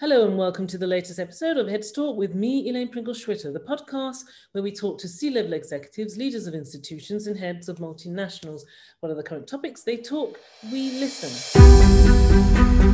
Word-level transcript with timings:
Hello 0.00 0.28
and 0.28 0.38
welcome 0.38 0.68
to 0.68 0.78
the 0.78 0.86
latest 0.86 1.18
episode 1.18 1.56
of 1.56 1.66
Heads 1.66 1.90
Talk 1.90 2.16
with 2.16 2.32
me, 2.32 2.68
Elaine 2.68 2.88
Pringle 2.88 3.14
Schwitter, 3.14 3.52
the 3.52 3.58
podcast 3.58 4.22
where 4.52 4.62
we 4.62 4.70
talk 4.70 4.96
to 5.00 5.08
C 5.08 5.28
level 5.28 5.54
executives, 5.54 6.16
leaders 6.16 6.46
of 6.46 6.54
institutions, 6.54 7.26
and 7.26 7.36
heads 7.36 7.68
of 7.68 7.78
multinationals. 7.78 8.60
What 9.00 9.10
are 9.10 9.16
the 9.16 9.24
current 9.24 9.48
topics? 9.48 9.82
They 9.82 9.96
talk, 9.96 10.38
we 10.70 10.92
listen. 11.00 12.87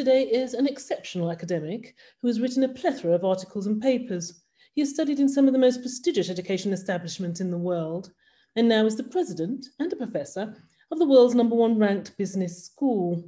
Today 0.00 0.22
is 0.22 0.54
an 0.54 0.66
exceptional 0.66 1.30
academic 1.30 1.94
who 2.22 2.28
has 2.28 2.40
written 2.40 2.64
a 2.64 2.68
plethora 2.70 3.12
of 3.12 3.22
articles 3.22 3.66
and 3.66 3.82
papers. 3.82 4.44
He 4.72 4.80
has 4.80 4.88
studied 4.88 5.20
in 5.20 5.28
some 5.28 5.46
of 5.46 5.52
the 5.52 5.58
most 5.58 5.82
prestigious 5.82 6.30
education 6.30 6.72
establishments 6.72 7.42
in 7.42 7.50
the 7.50 7.58
world 7.58 8.10
and 8.56 8.66
now 8.66 8.86
is 8.86 8.96
the 8.96 9.02
president 9.02 9.66
and 9.78 9.92
a 9.92 9.96
professor 9.96 10.56
of 10.90 10.98
the 10.98 11.06
world's 11.06 11.34
number 11.34 11.54
one 11.54 11.78
ranked 11.78 12.16
business 12.16 12.64
school. 12.64 13.22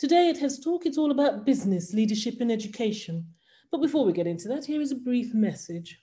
Today 0.00 0.28
at 0.28 0.36
Heads 0.36 0.58
Talk, 0.58 0.84
it's 0.84 0.98
all 0.98 1.12
about 1.12 1.46
business, 1.46 1.94
leadership, 1.94 2.40
and 2.40 2.50
education. 2.50 3.24
But 3.70 3.80
before 3.80 4.04
we 4.04 4.12
get 4.12 4.26
into 4.26 4.48
that, 4.48 4.64
here 4.64 4.80
is 4.80 4.90
a 4.90 4.96
brief 4.96 5.32
message. 5.32 5.96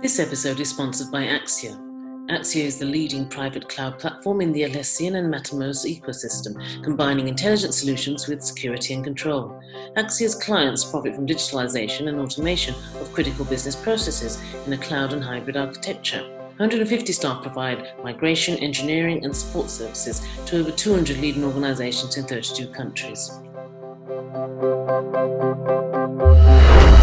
This 0.00 0.20
episode 0.20 0.60
is 0.60 0.70
sponsored 0.70 1.10
by 1.10 1.24
Axia. 1.24 1.83
Axia 2.28 2.64
is 2.64 2.78
the 2.78 2.86
leading 2.86 3.28
private 3.28 3.68
cloud 3.68 3.98
platform 3.98 4.40
in 4.40 4.50
the 4.50 4.62
Atlassian 4.62 5.16
and 5.16 5.32
Mattermost 5.32 5.84
ecosystem, 5.84 6.56
combining 6.82 7.28
intelligent 7.28 7.74
solutions 7.74 8.26
with 8.26 8.42
security 8.42 8.94
and 8.94 9.04
control. 9.04 9.60
Axia's 9.98 10.34
clients 10.34 10.86
profit 10.86 11.14
from 11.14 11.26
digitalization 11.26 12.08
and 12.08 12.18
automation 12.18 12.74
of 12.98 13.12
critical 13.12 13.44
business 13.44 13.76
processes 13.76 14.42
in 14.66 14.72
a 14.72 14.78
cloud 14.78 15.12
and 15.12 15.22
hybrid 15.22 15.58
architecture. 15.58 16.22
150 16.56 17.12
staff 17.12 17.42
provide 17.42 17.92
migration, 18.02 18.56
engineering, 18.56 19.22
and 19.22 19.36
support 19.36 19.68
services 19.68 20.26
to 20.46 20.60
over 20.60 20.70
200 20.70 21.18
leading 21.18 21.44
organizations 21.44 22.16
in 22.16 22.24
32 22.24 22.68
countries. 22.68 23.32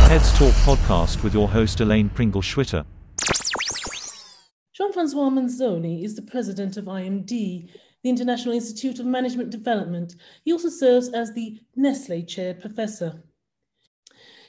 Heads 0.09 0.36
Talk 0.39 0.53
podcast 0.66 1.22
with 1.22 1.36
your 1.36 1.47
host 1.47 1.80
Elaine 1.80 2.09
Pringle 2.09 2.42
Schwitter. 2.42 2.86
Jean-Francois 4.81 5.29
Manzoni 5.29 6.03
is 6.03 6.15
the 6.15 6.23
president 6.23 6.75
of 6.75 6.85
IMD, 6.85 7.27
the 8.01 8.09
International 8.09 8.55
Institute 8.55 8.99
of 8.99 9.05
Management 9.05 9.51
Development. 9.51 10.15
He 10.43 10.51
also 10.51 10.69
serves 10.69 11.09
as 11.09 11.31
the 11.31 11.59
Nestle 11.75 12.23
Chair 12.23 12.55
professor. 12.55 13.21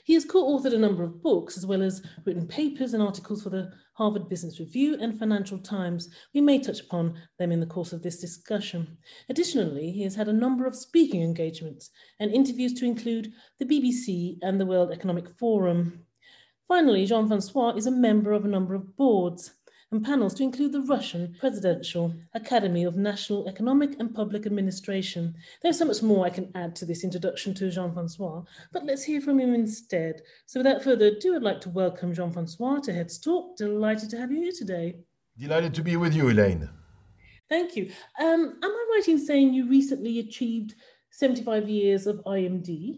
He 0.05 0.15
has 0.15 0.25
co-authored 0.25 0.73
a 0.73 0.79
number 0.79 1.03
of 1.03 1.21
books 1.21 1.55
as 1.55 1.67
well 1.67 1.83
as 1.83 2.01
written 2.25 2.47
papers 2.47 2.95
and 2.95 3.03
articles 3.03 3.43
for 3.43 3.51
the 3.51 3.71
Harvard 3.93 4.27
Business 4.27 4.59
Review 4.59 4.97
and 4.99 5.19
Financial 5.19 5.59
Times. 5.59 6.09
We 6.33 6.41
may 6.41 6.57
touch 6.57 6.79
upon 6.79 7.13
them 7.37 7.51
in 7.51 7.59
the 7.59 7.67
course 7.67 7.93
of 7.93 8.01
this 8.01 8.19
discussion. 8.19 8.97
Additionally, 9.29 9.91
he 9.91 10.01
has 10.01 10.15
had 10.15 10.29
a 10.29 10.33
number 10.33 10.65
of 10.65 10.75
speaking 10.75 11.21
engagements 11.21 11.91
and 12.19 12.31
interviews 12.31 12.73
to 12.79 12.85
include 12.85 13.31
the 13.59 13.65
BBC 13.65 14.39
and 14.41 14.59
the 14.59 14.65
World 14.65 14.91
Economic 14.91 15.29
Forum. 15.37 16.03
Finally, 16.67 17.05
Jean-Francois 17.05 17.75
is 17.75 17.85
a 17.85 17.91
member 17.91 18.33
of 18.33 18.45
a 18.45 18.47
number 18.47 18.73
of 18.73 18.97
boards 18.97 19.53
and 19.93 20.03
panels 20.03 20.33
to 20.33 20.43
include 20.43 20.71
the 20.71 20.81
Russian 20.81 21.35
Presidential 21.39 22.15
Academy 22.33 22.83
of 22.83 22.97
National 22.97 23.47
Economic 23.47 23.95
and 23.99 24.13
Public 24.13 24.47
Administration. 24.47 25.35
There's 25.61 25.77
so 25.77 25.85
much 25.85 26.01
more 26.01 26.25
I 26.25 26.31
can 26.31 26.51
add 26.55 26.75
to 26.77 26.85
this 26.85 27.03
introduction 27.03 27.53
to 27.53 27.69
Jean 27.69 27.93
Francois, 27.93 28.41
but 28.71 28.85
let's 28.85 29.03
hear 29.03 29.21
from 29.21 29.39
him 29.39 29.53
instead. 29.53 30.23
So, 30.47 30.59
without 30.59 30.83
further 30.83 31.05
ado, 31.05 31.35
I'd 31.35 31.43
like 31.43 31.61
to 31.61 31.69
welcome 31.69 32.11
Jean 32.11 32.31
Francois 32.31 32.79
to 32.79 32.93
Heads 32.93 33.19
Talk. 33.19 33.55
Delighted 33.55 34.09
to 34.09 34.17
have 34.17 34.31
you 34.31 34.41
here 34.41 34.51
today. 34.57 34.95
Delighted 35.37 35.75
to 35.75 35.83
be 35.83 35.95
with 35.95 36.15
you, 36.15 36.27
Elaine. 36.27 36.67
Thank 37.47 37.75
you. 37.75 37.91
Um, 38.19 38.57
am 38.63 38.71
I 38.71 38.85
right 38.95 39.07
in 39.07 39.23
saying 39.23 39.53
you 39.53 39.69
recently 39.69 40.17
achieved 40.17 40.73
75 41.11 41.69
years 41.69 42.07
of 42.07 42.17
IMD? 42.25 42.97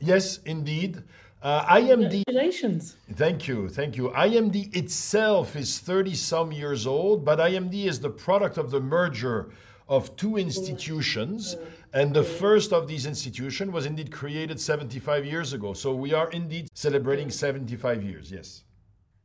Yes, 0.00 0.40
indeed. 0.44 1.02
Uh, 1.46 1.64
IMD. 1.76 2.24
Congratulations. 2.26 2.96
Thank 3.12 3.46
you. 3.46 3.68
Thank 3.68 3.96
you. 3.96 4.08
IMD 4.08 4.74
itself 4.74 5.54
is 5.54 5.78
30 5.78 6.12
some 6.16 6.50
years 6.50 6.88
old, 6.88 7.24
but 7.24 7.38
IMD 7.38 7.84
is 7.84 8.00
the 8.00 8.10
product 8.10 8.58
of 8.58 8.72
the 8.72 8.80
merger 8.80 9.50
of 9.88 10.16
two 10.16 10.38
institutions. 10.38 11.56
And 11.92 12.12
the 12.12 12.24
first 12.24 12.72
of 12.72 12.88
these 12.88 13.06
institutions 13.06 13.70
was 13.70 13.86
indeed 13.86 14.10
created 14.10 14.60
75 14.60 15.24
years 15.24 15.52
ago. 15.52 15.72
So 15.72 15.94
we 15.94 16.12
are 16.12 16.28
indeed 16.32 16.66
celebrating 16.74 17.30
75 17.30 18.02
years. 18.02 18.32
Yes. 18.32 18.64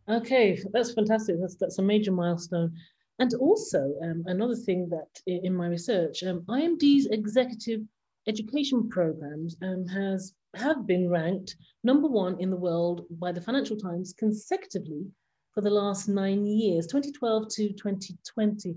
Okay, 0.08 0.62
that's 0.74 0.94
fantastic. 0.94 1.38
That's, 1.42 1.56
that's 1.56 1.80
a 1.80 1.82
major 1.82 2.12
milestone. 2.12 2.72
And 3.18 3.34
also, 3.34 3.96
um, 4.04 4.22
another 4.28 4.56
thing 4.56 4.88
that 4.90 5.10
in 5.26 5.56
my 5.56 5.70
research, 5.70 6.22
um, 6.22 6.42
IMD's 6.42 7.08
executive 7.08 7.82
education 8.28 8.90
programs 8.90 9.56
um, 9.62 9.86
has 9.88 10.34
have 10.56 10.86
been 10.86 11.10
ranked 11.10 11.56
number 11.84 12.08
one 12.08 12.40
in 12.40 12.50
the 12.50 12.58
world 12.58 13.06
by 13.12 13.32
the 13.32 13.42
Financial 13.42 13.78
Times 13.78 14.14
consecutively 14.18 15.06
for 15.54 15.62
the 15.62 15.70
last 15.70 16.08
nine 16.08 16.46
years, 16.46 16.88
2012 16.88 17.48
to 17.50 17.70
2020. 17.70 18.76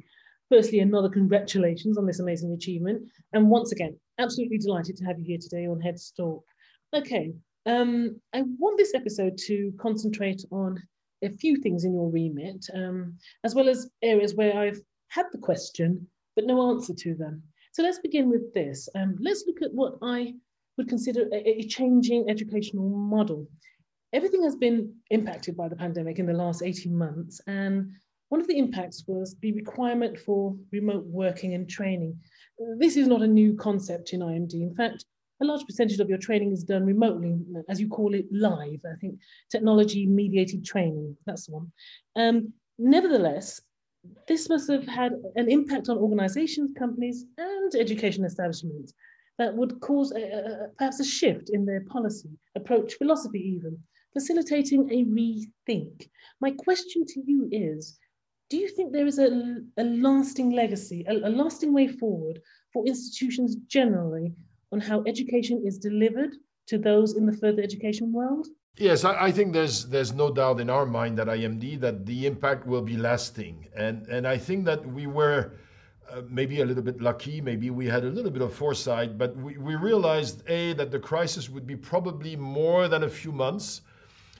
Firstly, 0.50 0.80
another 0.80 1.08
congratulations 1.08 1.98
on 1.98 2.06
this 2.06 2.20
amazing 2.20 2.52
achievement. 2.52 3.02
And 3.32 3.50
once 3.50 3.72
again, 3.72 3.98
absolutely 4.18 4.58
delighted 4.58 4.96
to 4.96 5.04
have 5.04 5.18
you 5.18 5.24
here 5.24 5.38
today 5.40 5.66
on 5.66 5.80
Heads 5.80 6.12
Talk. 6.16 6.44
Okay, 6.94 7.32
um, 7.66 8.20
I 8.32 8.42
want 8.58 8.78
this 8.78 8.94
episode 8.94 9.38
to 9.46 9.72
concentrate 9.80 10.44
on 10.50 10.80
a 11.22 11.30
few 11.30 11.56
things 11.56 11.84
in 11.84 11.94
your 11.94 12.10
remit, 12.10 12.66
um, 12.74 13.16
as 13.42 13.54
well 13.54 13.68
as 13.68 13.90
areas 14.02 14.34
where 14.34 14.56
I've 14.56 14.80
had 15.08 15.26
the 15.32 15.38
question, 15.38 16.06
but 16.36 16.44
no 16.44 16.70
answer 16.70 16.94
to 16.94 17.14
them. 17.14 17.42
So 17.74 17.82
let's 17.82 17.98
begin 17.98 18.30
with 18.30 18.54
this. 18.54 18.88
Um, 18.94 19.16
let's 19.20 19.42
look 19.48 19.60
at 19.60 19.74
what 19.74 19.94
I 20.00 20.34
would 20.78 20.88
consider 20.88 21.28
a, 21.32 21.58
a 21.58 21.66
changing 21.66 22.30
educational 22.30 22.88
model. 22.88 23.48
Everything 24.12 24.44
has 24.44 24.54
been 24.54 24.94
impacted 25.10 25.56
by 25.56 25.68
the 25.68 25.74
pandemic 25.74 26.20
in 26.20 26.26
the 26.26 26.32
last 26.32 26.62
18 26.62 26.96
months, 26.96 27.40
and 27.48 27.90
one 28.28 28.40
of 28.40 28.46
the 28.46 28.58
impacts 28.58 29.02
was 29.08 29.34
the 29.42 29.50
requirement 29.54 30.16
for 30.20 30.56
remote 30.70 31.04
working 31.06 31.54
and 31.54 31.68
training. 31.68 32.16
This 32.78 32.96
is 32.96 33.08
not 33.08 33.22
a 33.22 33.26
new 33.26 33.56
concept 33.56 34.12
in 34.12 34.20
IMD. 34.20 34.54
In 34.54 34.76
fact, 34.76 35.04
a 35.42 35.44
large 35.44 35.66
percentage 35.66 35.98
of 35.98 36.08
your 36.08 36.18
training 36.18 36.52
is 36.52 36.62
done 36.62 36.86
remotely, 36.86 37.40
as 37.68 37.80
you 37.80 37.88
call 37.88 38.14
it, 38.14 38.26
live. 38.30 38.78
I 38.86 38.94
think 39.00 39.18
technology 39.50 40.06
mediated 40.06 40.64
training, 40.64 41.16
that's 41.26 41.46
the 41.46 41.54
one. 41.54 41.72
Um, 42.14 42.52
nevertheless, 42.78 43.60
this 44.26 44.48
must 44.48 44.70
have 44.70 44.86
had 44.86 45.12
an 45.36 45.50
impact 45.50 45.88
on 45.88 45.98
organizations, 45.98 46.72
companies, 46.78 47.26
and 47.38 47.74
education 47.74 48.24
establishments 48.24 48.94
that 49.38 49.54
would 49.54 49.80
cause 49.80 50.12
a, 50.12 50.22
a, 50.22 50.68
perhaps 50.78 51.00
a 51.00 51.04
shift 51.04 51.50
in 51.50 51.64
their 51.66 51.82
policy, 51.82 52.30
approach, 52.54 52.94
philosophy, 52.94 53.40
even, 53.40 53.78
facilitating 54.12 54.88
a 54.90 55.04
rethink. 55.04 56.08
My 56.40 56.52
question 56.52 57.04
to 57.06 57.22
you 57.26 57.48
is 57.50 57.98
do 58.50 58.56
you 58.58 58.68
think 58.68 58.92
there 58.92 59.06
is 59.06 59.18
a, 59.18 59.56
a 59.78 59.84
lasting 59.84 60.50
legacy, 60.50 61.04
a, 61.08 61.12
a 61.12 61.30
lasting 61.30 61.72
way 61.72 61.88
forward 61.88 62.40
for 62.72 62.86
institutions 62.86 63.56
generally 63.66 64.32
on 64.70 64.80
how 64.80 65.02
education 65.06 65.62
is 65.64 65.78
delivered 65.78 66.34
to 66.66 66.78
those 66.78 67.16
in 67.16 67.26
the 67.26 67.36
further 67.36 67.62
education 67.62 68.12
world? 68.12 68.46
Yes, 68.76 69.04
I, 69.04 69.26
I, 69.26 69.30
think 69.30 69.52
there's 69.52 69.86
there's 69.86 70.12
no 70.12 70.32
doubt 70.32 70.58
in 70.58 70.68
our 70.68 70.84
mind 70.84 71.18
that 71.18 71.28
IMD 71.28 71.80
that 71.80 72.06
the 72.06 72.26
impact 72.26 72.66
will 72.66 72.82
be 72.82 72.96
lasting, 72.96 73.68
and 73.76 74.06
and 74.08 74.26
I 74.26 74.36
think 74.36 74.64
that 74.64 74.84
we 74.84 75.06
were 75.06 75.52
uh, 76.10 76.22
maybe 76.28 76.60
a 76.60 76.64
little 76.64 76.82
bit 76.82 77.00
lucky, 77.00 77.40
maybe 77.40 77.70
we 77.70 77.86
had 77.86 78.04
a 78.04 78.08
little 78.08 78.32
bit 78.32 78.42
of 78.42 78.52
foresight, 78.52 79.16
but 79.16 79.36
we, 79.36 79.56
we 79.58 79.76
realized 79.76 80.42
a 80.48 80.72
that 80.72 80.90
the 80.90 80.98
crisis 80.98 81.48
would 81.48 81.68
be 81.68 81.76
probably 81.76 82.34
more 82.34 82.88
than 82.88 83.04
a 83.04 83.08
few 83.08 83.30
months, 83.30 83.82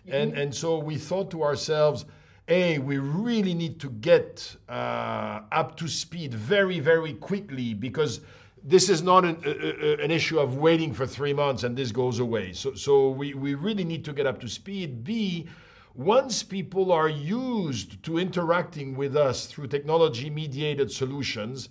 mm-hmm. 0.01 0.17
and 0.17 0.37
and 0.37 0.53
so 0.53 0.79
we 0.79 0.97
thought 0.97 1.31
to 1.31 1.45
ourselves, 1.45 2.05
a 2.49 2.79
we 2.81 2.99
really 2.99 3.55
need 3.55 3.79
to 3.79 3.89
get 3.89 4.57
uh, 4.69 5.43
up 5.53 5.77
to 5.77 5.87
speed 5.87 6.35
very 6.35 6.81
very 6.81 7.13
quickly 7.13 7.73
because 7.73 8.21
this 8.65 8.89
is 8.89 9.03
not 9.03 9.25
an, 9.25 9.37
a, 9.45 10.03
an 10.03 10.11
issue 10.11 10.41
of 10.41 10.57
waiting 10.57 10.95
for 10.95 11.07
three 11.07 11.35
months 11.35 11.63
and 11.63 11.77
this 11.77 11.93
goes 11.93 12.19
away. 12.19 12.53
So 12.53 12.75
so 12.75 13.11
we 13.11 13.35
we 13.35 13.55
really 13.55 13.85
need 13.85 14.05
to 14.07 14.13
get 14.13 14.27
up 14.27 14.41
to 14.41 14.49
speed. 14.49 15.05
B 15.05 15.47
once 15.95 16.43
people 16.43 16.91
are 16.91 17.09
used 17.09 18.03
to 18.03 18.19
interacting 18.19 18.97
with 18.97 19.17
us 19.17 19.47
through 19.47 19.69
technology 19.69 20.29
mediated 20.29 20.91
solutions, 20.91 21.69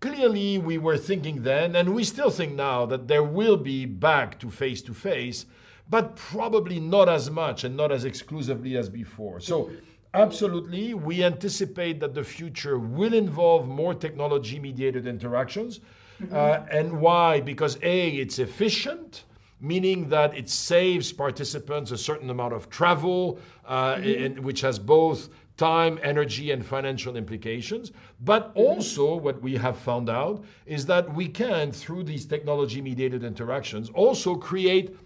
clearly 0.00 0.58
we 0.58 0.76
were 0.76 0.98
thinking 0.98 1.42
then, 1.42 1.76
and 1.76 1.94
we 1.94 2.02
still 2.02 2.30
think 2.30 2.52
now, 2.52 2.84
that 2.84 3.06
there 3.06 3.22
will 3.22 3.56
be 3.56 3.86
back 3.86 4.40
to 4.40 4.50
face 4.50 4.82
to 4.82 4.92
face, 4.92 5.46
but 5.88 6.16
probably 6.16 6.80
not 6.80 7.08
as 7.08 7.30
much 7.30 7.62
and 7.62 7.76
not 7.76 7.92
as 7.92 8.04
exclusively 8.04 8.76
as 8.76 8.88
before. 8.88 9.38
So 9.38 9.70
Absolutely. 10.12 10.92
We 10.94 11.22
anticipate 11.22 12.00
that 12.00 12.14
the 12.14 12.24
future 12.24 12.78
will 12.78 13.14
involve 13.14 13.68
more 13.68 13.94
technology 13.94 14.58
mediated 14.58 15.06
interactions. 15.06 15.78
Mm-hmm. 16.20 16.34
Uh, 16.34 16.66
and 16.70 17.00
why? 17.00 17.40
Because 17.40 17.78
A, 17.82 18.10
it's 18.10 18.38
efficient, 18.38 19.24
meaning 19.60 20.08
that 20.08 20.36
it 20.36 20.48
saves 20.48 21.12
participants 21.12 21.90
a 21.90 21.98
certain 21.98 22.30
amount 22.30 22.52
of 22.54 22.68
travel, 22.70 23.38
uh, 23.66 23.96
mm-hmm. 23.96 24.42
which 24.42 24.60
has 24.60 24.78
both 24.78 25.28
time, 25.56 25.98
energy, 26.02 26.52
and 26.52 26.64
financial 26.64 27.16
implications. 27.16 27.92
But 28.20 28.48
mm-hmm. 28.48 28.60
also, 28.60 29.14
what 29.16 29.42
we 29.42 29.56
have 29.56 29.76
found 29.76 30.08
out 30.08 30.44
is 30.66 30.86
that 30.86 31.14
we 31.14 31.28
can, 31.28 31.72
through 31.72 32.04
these 32.04 32.24
technology 32.26 32.80
mediated 32.80 33.24
interactions, 33.24 33.90
also 33.90 34.34
create, 34.34 34.96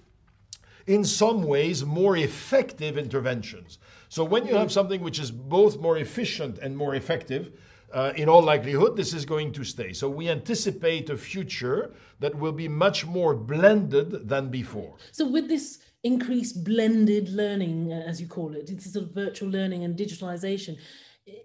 in 0.86 1.04
some 1.04 1.42
ways, 1.42 1.84
more 1.84 2.16
effective 2.16 2.96
interventions. 2.96 3.78
So, 4.08 4.22
when 4.22 4.46
you 4.46 4.54
have 4.54 4.70
something 4.70 5.00
which 5.00 5.18
is 5.18 5.32
both 5.32 5.80
more 5.80 5.98
efficient 5.98 6.58
and 6.58 6.76
more 6.76 6.94
effective, 6.94 7.52
uh, 7.94 8.12
in 8.16 8.28
all 8.28 8.42
likelihood, 8.42 8.96
this 8.96 9.14
is 9.14 9.24
going 9.24 9.52
to 9.52 9.64
stay. 9.64 9.92
So 9.92 10.08
we 10.08 10.28
anticipate 10.28 11.08
a 11.10 11.16
future 11.16 11.94
that 12.18 12.34
will 12.34 12.52
be 12.52 12.66
much 12.66 13.06
more 13.06 13.34
blended 13.36 14.28
than 14.28 14.50
before. 14.50 14.96
So 15.12 15.28
with 15.28 15.48
this 15.48 15.78
increased 16.02 16.64
blended 16.64 17.28
learning, 17.28 17.92
uh, 17.92 18.02
as 18.06 18.20
you 18.20 18.26
call 18.26 18.54
it, 18.54 18.68
it's 18.68 18.92
sort 18.92 19.04
of 19.04 19.12
virtual 19.12 19.48
learning 19.48 19.84
and 19.84 19.96
digitalization. 19.96 20.76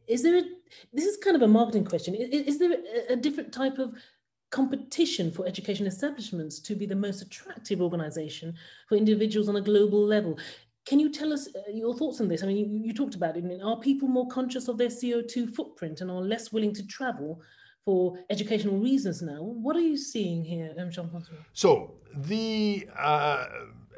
Is 0.08 0.24
there 0.24 0.38
a, 0.38 0.44
this 0.92 1.06
is 1.06 1.18
kind 1.18 1.36
of 1.36 1.44
a 1.44 1.48
marketing 1.48 1.86
question. 1.86 2.16
Is, 2.16 2.58
there 2.58 2.76
a 3.10 3.16
different 3.16 3.54
type 3.54 3.78
of 3.78 3.94
competition 4.50 5.32
for 5.32 5.46
education 5.46 5.86
establishments 5.86 6.60
to 6.60 6.76
be 6.76 6.88
the 6.88 6.96
most 6.96 7.22
attractive 7.22 7.80
organization 7.80 8.56
for 8.88 8.96
individuals 8.96 9.50
on 9.50 9.56
a 9.56 9.62
global 9.62 10.04
level? 10.04 10.38
Can 10.90 11.00
you 11.00 11.12
tell 11.12 11.32
us 11.32 11.48
uh, 11.56 11.72
your 11.72 11.94
thoughts 11.94 12.20
on 12.20 12.28
this? 12.28 12.42
I 12.42 12.48
mean, 12.48 12.58
you, 12.58 12.68
you 12.88 12.94
talked 12.96 13.14
about 13.14 13.38
it. 13.38 13.44
I 13.44 13.48
mean, 13.48 13.62
are 13.62 13.80
people 13.80 14.08
more 14.08 14.28
conscious 14.28 14.68
of 14.68 14.80
their 14.80 14.88
CO2 14.88 15.54
footprint 15.54 16.02
and 16.02 16.10
are 16.10 16.20
less 16.20 16.52
willing 16.52 16.74
to 16.74 16.88
travel 16.88 17.44
for 17.86 18.18
educational 18.32 18.76
reasons 18.76 19.22
now? 19.22 19.40
What 19.66 19.76
are 19.76 19.88
you 19.92 19.98
seeing 19.98 20.44
here, 20.44 20.74
um, 20.80 20.90
Jean-François? 20.90 21.46
So 21.54 21.92
the 22.16 22.90
uh, 22.98 23.46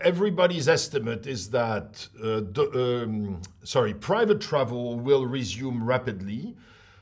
everybody's 0.01 0.67
estimate 0.67 1.27
is 1.27 1.49
that 1.51 2.05
uh, 2.19 2.41
the, 2.55 3.03
um, 3.05 3.41
sorry, 3.63 3.93
private 3.93 4.41
travel 4.41 4.99
will 4.99 5.25
resume 5.25 5.81
rapidly. 5.81 6.57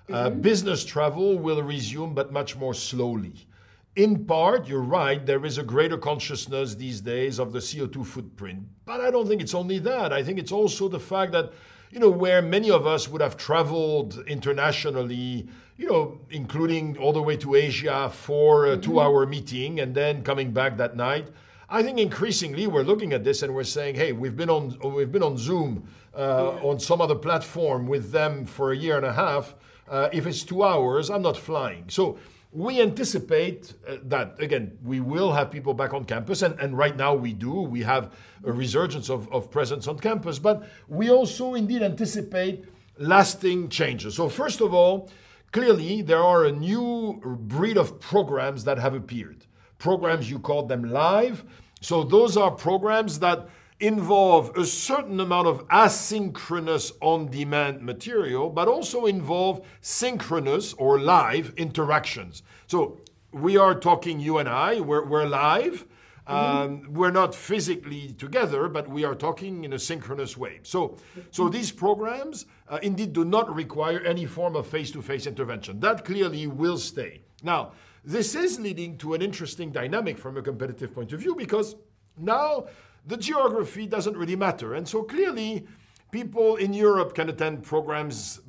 Uh, 0.08 0.30
mm-hmm. 0.30 0.42
business 0.42 0.86
travel 0.86 1.40
will 1.40 1.64
resume, 1.64 2.14
but 2.14 2.32
much 2.32 2.56
more 2.56 2.76
slowly 2.76 3.49
in 3.96 4.26
part, 4.26 4.68
you're 4.68 4.82
right, 4.82 5.26
there 5.26 5.44
is 5.46 5.58
a 5.58 5.64
greater 5.64 5.98
consciousness 5.98 6.76
these 6.76 7.02
days 7.02 7.40
of 7.40 7.52
the 7.52 7.60
CO2 7.60 8.06
footprint. 8.06 8.64
But 8.86 9.02
I 9.02 9.12
don't 9.12 9.28
think 9.28 9.42
it's 9.42 9.56
only 9.56 9.80
that. 9.80 10.14
I 10.14 10.24
think 10.24 10.40
it's 10.40 10.52
also 10.52 10.88
the 10.88 11.00
fact 11.00 11.32
that, 11.32 11.52
you 11.92 12.00
know, 12.00 12.10
where 12.10 12.42
many 12.42 12.70
of 12.70 12.86
us 12.86 13.10
would 13.10 13.22
have 13.22 13.36
traveled 13.36 14.24
internationally, 14.28 15.50
you 15.76 15.88
know, 15.88 16.20
including 16.30 16.98
all 16.98 17.14
the 17.14 17.22
way 17.22 17.36
to 17.38 17.56
Asia 17.56 18.10
for 18.10 18.68
a 18.68 18.70
mm-hmm. 18.70 18.82
two 18.82 19.00
hour 19.00 19.26
meeting 19.26 19.80
and 19.80 19.96
then 19.96 20.24
coming 20.24 20.52
back 20.52 20.78
that 20.78 20.96
night. 20.96 21.30
I 21.72 21.84
think 21.84 22.00
increasingly 22.00 22.68
we're 22.68 22.84
looking 22.84 23.14
at 23.14 23.24
this 23.24 23.44
and 23.44 23.54
we're 23.54 23.64
saying, 23.64 23.96
hey, 23.96 24.12
we've 24.12 24.36
been 24.36 24.50
on 24.50 24.78
we've 24.84 25.12
been 25.12 25.24
on 25.24 25.38
Zoom 25.38 25.88
uh, 26.16 26.54
yeah. 26.56 26.68
on 26.68 26.80
some 26.80 27.00
other 27.00 27.16
platform 27.16 27.86
with 27.88 28.12
them 28.12 28.46
for 28.46 28.72
a 28.72 28.78
year 28.78 28.98
and 28.98 29.06
a 29.06 29.14
half. 29.14 29.56
Uh, 29.88 30.10
if 30.12 30.26
it's 30.26 30.44
two 30.44 30.64
hours, 30.64 31.10
I'm 31.10 31.22
not 31.22 31.38
flying. 31.38 31.86
So 31.88 32.18
we 32.52 32.82
anticipate 32.82 33.74
uh, 33.88 33.98
that 34.04 34.42
again 34.42 34.78
we 34.84 35.00
will 35.00 35.32
have 35.32 35.52
people 35.52 35.74
back 35.74 35.94
on 35.94 36.04
campus 36.04 36.42
and, 36.42 36.60
and 36.60 36.78
right 36.78 36.96
now 36.96 37.14
we 37.14 37.34
do. 37.34 37.62
We 37.62 37.84
have 37.84 38.16
a 38.44 38.52
resurgence 38.52 39.10
of, 39.10 39.32
of 39.32 39.52
presence 39.52 39.88
on 39.88 40.00
campus 40.00 40.40
but 40.40 40.68
we 40.88 41.12
also 41.12 41.54
indeed 41.54 41.84
anticipate 41.84 42.66
lasting 42.98 43.70
changes. 43.70 44.16
So 44.16 44.30
first 44.30 44.62
of 44.62 44.74
all 44.74 45.12
clearly 45.52 46.02
there 46.02 46.24
are 46.24 46.46
a 46.46 46.52
new 46.52 47.22
breed 47.24 47.78
of 47.78 48.00
programs 48.00 48.64
that 48.64 48.80
have 48.80 48.96
appeared. 48.96 49.46
Programs 49.78 50.30
you 50.30 50.40
call 50.40 50.64
them 50.64 50.84
live. 50.90 51.44
So 51.82 52.04
those 52.04 52.36
are 52.36 52.52
programs 52.52 53.20
that 53.20 53.48
involve 53.80 54.56
a 54.58 54.66
certain 54.66 55.20
amount 55.20 55.48
of 55.48 55.66
asynchronous 55.70 56.92
on 57.02 57.30
demand 57.30 57.82
material, 57.82 58.50
but 58.50 58.68
also 58.68 59.06
involve 59.06 59.66
synchronous 59.82 60.74
or 60.74 61.00
live 61.00 61.54
interactions. 61.56 62.44
So 62.68 63.00
we 63.32 63.58
are 63.58 63.74
talking, 63.74 64.20
you 64.20 64.38
and 64.40 64.50
I, 64.50 64.82
we're, 64.82 65.06
we're 65.06 65.26
live. 65.26 65.86
Um, 66.28 66.38
mm-hmm. 66.82 66.94
we're 66.94 67.12
not 67.12 67.34
physically 67.34 68.14
together, 68.14 68.68
but 68.70 68.88
we 68.88 69.04
are 69.04 69.16
talking 69.16 69.64
in 69.64 69.74
a 69.74 69.80
synchronous 69.80 70.38
way. 70.38 70.60
So, 70.62 70.98
so 71.32 71.50
these 71.50 71.72
programs 71.72 72.46
uh, 72.68 72.78
indeed 72.84 73.14
do 73.14 73.26
not 73.26 73.54
require 73.54 74.00
any 74.02 74.28
form 74.28 74.56
of 74.56 74.68
face 74.68 74.92
to 74.92 75.02
face 75.02 75.26
intervention. 75.26 75.80
That 75.80 76.06
clearly 76.06 76.46
will 76.46 76.78
stay. 76.78 77.22
Now, 77.42 77.72
this 78.06 78.36
is 78.36 78.60
leading 78.60 78.98
to 79.00 79.16
an 79.16 79.24
interesting 79.24 79.72
dynamic 79.72 80.20
from 80.20 80.38
a 80.38 80.42
competitive 80.44 80.94
point 80.94 81.14
of 81.14 81.20
view 81.20 81.36
because 81.36 81.76
now 82.20 82.68
the 83.06 83.18
geography 83.18 83.88
doesn't 83.88 84.16
really 84.16 84.36
matter. 84.36 84.76
And 84.76 84.88
so 84.88 85.04
clearly, 85.04 85.66
people 86.12 86.58
in 86.58 86.74
Europe 86.74 87.16
can 87.16 87.30
attend 87.30 87.64
programs 87.64 88.42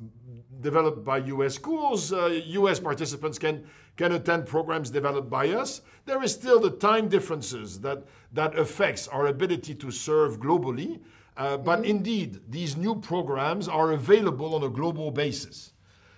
developed 0.61 1.03
by 1.03 1.17
US 1.17 1.55
schools. 1.55 2.13
Uh, 2.13 2.41
US 2.45 2.79
participants 2.79 3.39
can, 3.39 3.65
can 3.97 4.11
attend 4.13 4.45
programs 4.45 4.89
developed 4.89 5.29
by 5.29 5.49
us. 5.49 5.81
There 6.05 6.21
is 6.23 6.33
still 6.33 6.59
the 6.59 6.71
time 6.71 7.07
differences 7.07 7.79
that, 7.81 8.03
that 8.33 8.57
affects 8.57 9.07
our 9.07 9.27
ability 9.27 9.75
to 9.75 9.91
serve 9.91 10.39
globally. 10.39 10.99
Uh, 11.37 11.57
but 11.57 11.79
mm-hmm. 11.79 11.89
indeed, 11.89 12.41
these 12.49 12.77
new 12.77 12.95
programs 12.95 13.67
are 13.67 13.93
available 13.93 14.53
on 14.53 14.63
a 14.63 14.69
global 14.69 15.11
basis. 15.11 15.73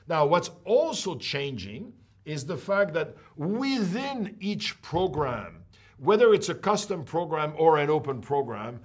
Now, 0.07 0.25
what's 0.25 0.49
also 0.65 1.15
changing 1.15 1.93
is 2.25 2.45
the 2.45 2.57
fact 2.57 2.93
that 2.93 3.15
within 3.37 4.35
each 4.39 4.81
program, 4.81 5.62
whether 6.03 6.33
it's 6.33 6.49
a 6.49 6.55
custom 6.55 7.03
program 7.03 7.53
or 7.57 7.77
an 7.77 7.89
open 7.89 8.19
program, 8.19 8.81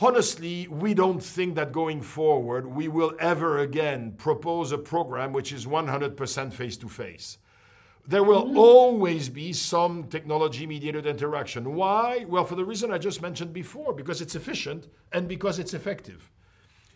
honestly, 0.00 0.68
we 0.68 0.94
don't 0.94 1.22
think 1.22 1.56
that 1.56 1.72
going 1.72 2.00
forward 2.00 2.66
we 2.66 2.86
will 2.86 3.14
ever 3.18 3.58
again 3.58 4.12
propose 4.16 4.70
a 4.70 4.78
program 4.78 5.32
which 5.32 5.52
is 5.52 5.66
100% 5.66 6.52
face 6.52 6.76
to 6.76 6.88
face. 6.88 7.38
There 8.08 8.22
will 8.22 8.44
mm-hmm. 8.44 8.58
always 8.58 9.28
be 9.28 9.52
some 9.52 10.04
technology 10.04 10.64
mediated 10.66 11.06
interaction. 11.06 11.74
Why? 11.74 12.24
Well, 12.28 12.44
for 12.44 12.54
the 12.54 12.64
reason 12.64 12.92
I 12.92 12.98
just 12.98 13.20
mentioned 13.20 13.52
before, 13.52 13.92
because 13.92 14.20
it's 14.20 14.36
efficient 14.36 14.86
and 15.12 15.26
because 15.26 15.58
it's 15.58 15.74
effective. 15.74 16.30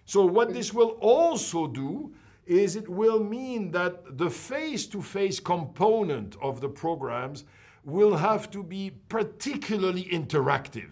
So, 0.04 0.24
what 0.24 0.54
this 0.54 0.72
will 0.72 0.96
also 1.00 1.66
do 1.66 2.14
is 2.46 2.76
it 2.76 2.88
will 2.88 3.22
mean 3.22 3.72
that 3.72 4.18
the 4.18 4.30
face 4.30 4.86
to 4.86 5.02
face 5.02 5.40
component 5.40 6.36
of 6.40 6.60
the 6.60 6.68
programs 6.68 7.44
will 7.84 8.16
have 8.16 8.50
to 8.50 8.62
be 8.62 8.92
particularly 9.08 10.04
interactive. 10.04 10.90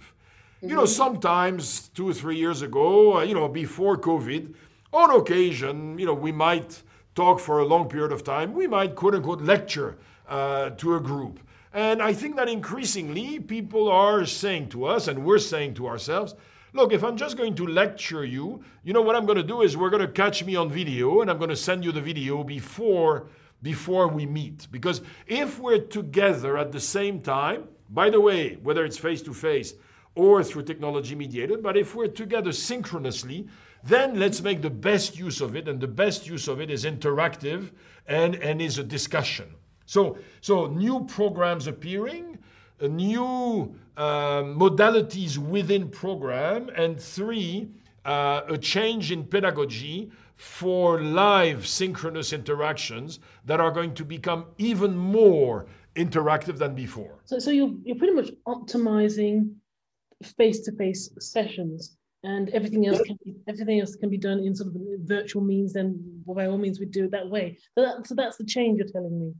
Mm-hmm. 0.59 0.71
You 0.71 0.75
know, 0.77 0.83
mm-hmm. 0.83 0.87
sometimes 0.87 1.89
two 1.89 2.09
or 2.09 2.15
three 2.15 2.37
years 2.37 2.63
ago, 2.63 3.19
uh, 3.19 3.23
you 3.23 3.35
know, 3.35 3.49
before 3.49 3.97
COVID, 3.97 4.55
on 4.93 5.11
occasion, 5.11 5.99
you 5.99 6.07
know, 6.07 6.15
we 6.15 6.33
might 6.33 6.83
talk 7.15 7.41
for 7.41 7.59
a 7.59 7.65
long 7.65 7.89
period 7.89 8.13
of 8.13 8.25
time. 8.25 8.53
We 8.53 8.67
might, 8.67 8.95
quote 8.95 9.15
unquote, 9.15 9.43
lecture 9.43 9.99
uh, 10.29 10.71
to 10.71 10.97
a 10.97 11.01
group. 11.01 11.41
And 11.73 12.03
I 12.03 12.13
think 12.13 12.37
that 12.37 12.49
increasingly 12.49 13.39
people 13.41 13.89
are 13.89 14.25
saying 14.25 14.71
to 14.71 14.87
us, 14.87 15.07
and 15.09 15.25
we're 15.25 15.39
saying 15.39 15.75
to 15.75 15.87
ourselves, 15.87 16.35
look, 16.73 16.93
if 16.93 17.05
I'm 17.05 17.17
just 17.17 17.37
going 17.37 17.55
to 17.57 17.67
lecture 17.67 18.25
you, 18.25 18.63
you 18.83 18.93
know 18.93 19.03
what 19.03 19.17
I'm 19.17 19.27
going 19.27 19.37
to 19.37 19.43
do 19.43 19.63
is 19.63 19.77
we're 19.77 19.91
going 19.91 20.07
to 20.07 20.09
catch 20.09 20.45
me 20.45 20.57
on 20.57 20.71
video 20.71 21.21
and 21.21 21.31
I'm 21.31 21.39
going 21.39 21.51
to 21.51 21.57
send 21.57 21.85
you 21.85 21.93
the 21.93 22.01
video 22.01 22.43
before 22.43 23.27
before 23.63 24.09
we 24.09 24.27
meet. 24.27 24.67
Because 24.71 25.01
if 25.27 25.59
we're 25.59 25.79
together 25.79 26.57
at 26.57 26.73
the 26.73 26.81
same 26.81 27.21
time, 27.21 27.65
by 27.91 28.11
the 28.11 28.21
way, 28.21 28.59
whether 28.63 28.85
it's 28.85 28.99
face 28.99 29.23
to 29.23 29.35
face 29.35 29.75
or 30.15 30.43
through 30.43 30.65
technology 30.65 31.15
mediated, 31.15 31.63
but 31.63 31.77
if 31.77 31.95
we're 31.95 32.09
together 32.09 32.53
synchronously, 32.53 33.49
then 33.85 34.19
let's 34.19 34.43
make 34.43 34.63
the 34.63 34.71
best 34.71 35.19
use 35.19 35.41
of 35.41 35.57
it. 35.57 35.69
And 35.69 35.81
the 35.81 35.89
best 35.89 36.27
use 36.27 36.49
of 36.49 36.61
it 36.61 36.71
is 36.71 36.85
interactive 36.85 37.71
and, 38.07 38.35
and 38.37 38.61
is 38.61 38.79
a 38.79 38.85
discussion. 38.85 39.55
So, 39.87 40.19
so 40.41 40.67
new 40.67 41.05
programs 41.05 41.67
appearing, 41.67 42.39
new 42.81 43.75
uh, 43.97 44.43
modalities 44.43 45.39
within 45.39 45.89
program, 45.89 46.69
and 46.77 47.01
three, 47.01 47.71
uh, 48.05 48.43
a 48.49 48.59
change 48.59 49.13
in 49.13 49.25
pedagogy 49.25 50.11
for 50.39 51.03
live 51.03 51.67
synchronous 51.67 52.33
interactions 52.33 53.19
that 53.45 53.59
are 53.59 53.73
going 53.73 53.93
to 53.93 54.05
become 54.05 54.47
even 54.57 54.97
more 54.97 55.67
interactive 55.97 56.59
than 56.59 56.77
before. 56.77 57.19
So, 57.25 57.41
so 57.41 57.51
you're, 57.51 57.75
you're 57.83 57.97
pretty 57.97 58.15
much 58.15 58.31
optimizing 58.47 59.55
face-to-face 60.37 61.11
sessions 61.19 61.97
and 62.23 62.51
everything 62.51 62.87
else 62.87 63.01
can 63.03 63.19
be, 63.25 63.35
everything 63.49 63.81
else 63.81 63.97
can 63.97 64.11
be 64.11 64.17
done 64.17 64.39
in 64.39 64.55
sort 64.55 64.69
of 64.69 64.81
virtual 65.01 65.43
means 65.43 65.73
then 65.73 66.23
by 66.27 66.47
all 66.47 66.59
means 66.59 66.79
we 66.79 66.87
do 66.87 67.05
it 67.05 67.11
that 67.11 67.29
way 67.29 67.57
so, 67.77 67.85
that, 67.85 68.07
so 68.07 68.15
that's 68.15 68.37
the 68.37 68.45
change 68.45 68.79
you're 68.79 68.89
telling 68.89 69.21
me 69.21 69.33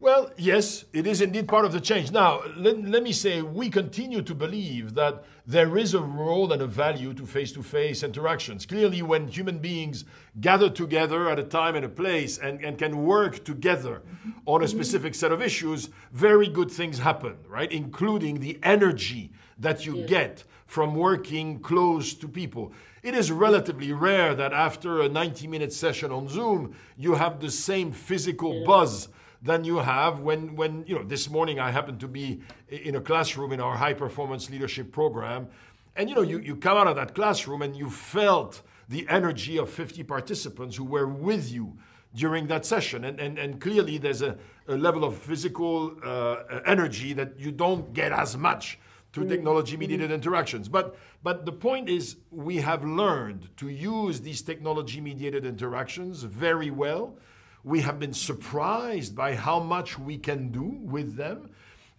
Well, 0.00 0.32
yes, 0.36 0.84
it 0.92 1.06
is 1.06 1.20
indeed 1.20 1.46
part 1.46 1.64
of 1.64 1.72
the 1.72 1.80
change. 1.80 2.10
Now, 2.10 2.42
let, 2.56 2.82
let 2.84 3.02
me 3.02 3.12
say, 3.12 3.42
we 3.42 3.70
continue 3.70 4.22
to 4.22 4.34
believe 4.34 4.94
that 4.94 5.24
there 5.46 5.78
is 5.78 5.94
a 5.94 6.00
role 6.00 6.52
and 6.52 6.60
a 6.60 6.66
value 6.66 7.14
to 7.14 7.24
face 7.24 7.52
to 7.52 7.62
face 7.62 8.02
interactions. 8.02 8.66
Clearly, 8.66 9.02
when 9.02 9.28
human 9.28 9.60
beings 9.60 10.04
gather 10.40 10.68
together 10.68 11.30
at 11.30 11.38
a 11.38 11.44
time 11.44 11.76
and 11.76 11.84
a 11.84 11.88
place 11.88 12.38
and, 12.38 12.62
and 12.64 12.76
can 12.76 13.04
work 13.04 13.44
together 13.44 14.02
on 14.46 14.64
a 14.64 14.68
specific 14.68 15.14
set 15.14 15.30
of 15.30 15.40
issues, 15.40 15.88
very 16.12 16.48
good 16.48 16.70
things 16.70 16.98
happen, 16.98 17.36
right? 17.48 17.70
Including 17.70 18.40
the 18.40 18.58
energy 18.64 19.30
that 19.58 19.86
you 19.86 20.04
get 20.06 20.42
from 20.66 20.96
working 20.96 21.60
close 21.60 22.14
to 22.14 22.26
people. 22.26 22.72
It 23.04 23.14
is 23.14 23.30
relatively 23.30 23.92
rare 23.92 24.34
that 24.34 24.52
after 24.52 25.02
a 25.02 25.08
90 25.08 25.46
minute 25.46 25.72
session 25.72 26.10
on 26.10 26.28
Zoom, 26.28 26.74
you 26.96 27.14
have 27.14 27.40
the 27.40 27.50
same 27.50 27.92
physical 27.92 28.64
buzz 28.64 29.08
than 29.44 29.62
you 29.62 29.78
have 29.78 30.20
when, 30.20 30.56
when 30.56 30.84
you 30.86 30.94
know, 30.94 31.04
this 31.04 31.28
morning 31.28 31.60
I 31.60 31.70
happened 31.70 32.00
to 32.00 32.08
be 32.08 32.40
in 32.68 32.96
a 32.96 33.00
classroom 33.00 33.52
in 33.52 33.60
our 33.60 33.76
high 33.76 33.92
performance 33.92 34.48
leadership 34.48 34.90
program. 34.90 35.48
And, 35.96 36.08
you 36.08 36.16
know, 36.16 36.22
you, 36.22 36.38
you 36.38 36.56
come 36.56 36.78
out 36.78 36.86
of 36.86 36.96
that 36.96 37.14
classroom 37.14 37.60
and 37.60 37.76
you 37.76 37.90
felt 37.90 38.62
the 38.88 39.06
energy 39.08 39.58
of 39.58 39.68
50 39.68 40.02
participants 40.04 40.76
who 40.76 40.84
were 40.84 41.06
with 41.06 41.52
you 41.52 41.76
during 42.14 42.46
that 42.46 42.64
session. 42.64 43.04
And, 43.04 43.20
and, 43.20 43.38
and 43.38 43.60
clearly 43.60 43.98
there's 43.98 44.22
a, 44.22 44.38
a 44.66 44.76
level 44.76 45.04
of 45.04 45.18
physical 45.18 45.94
uh, 46.02 46.60
energy 46.64 47.12
that 47.12 47.38
you 47.38 47.52
don't 47.52 47.92
get 47.92 48.12
as 48.12 48.38
much 48.38 48.78
through 49.12 49.28
technology 49.28 49.76
mediated 49.76 50.10
interactions. 50.10 50.68
But, 50.68 50.96
but 51.22 51.44
the 51.44 51.52
point 51.52 51.88
is, 51.88 52.16
we 52.30 52.56
have 52.56 52.82
learned 52.82 53.48
to 53.58 53.68
use 53.68 54.22
these 54.22 54.40
technology 54.42 55.00
mediated 55.02 55.44
interactions 55.44 56.22
very 56.22 56.70
well 56.70 57.16
we 57.64 57.80
have 57.80 57.98
been 57.98 58.12
surprised 58.12 59.16
by 59.16 59.34
how 59.34 59.58
much 59.58 59.98
we 59.98 60.18
can 60.18 60.52
do 60.52 60.76
with 60.82 61.16
them. 61.16 61.50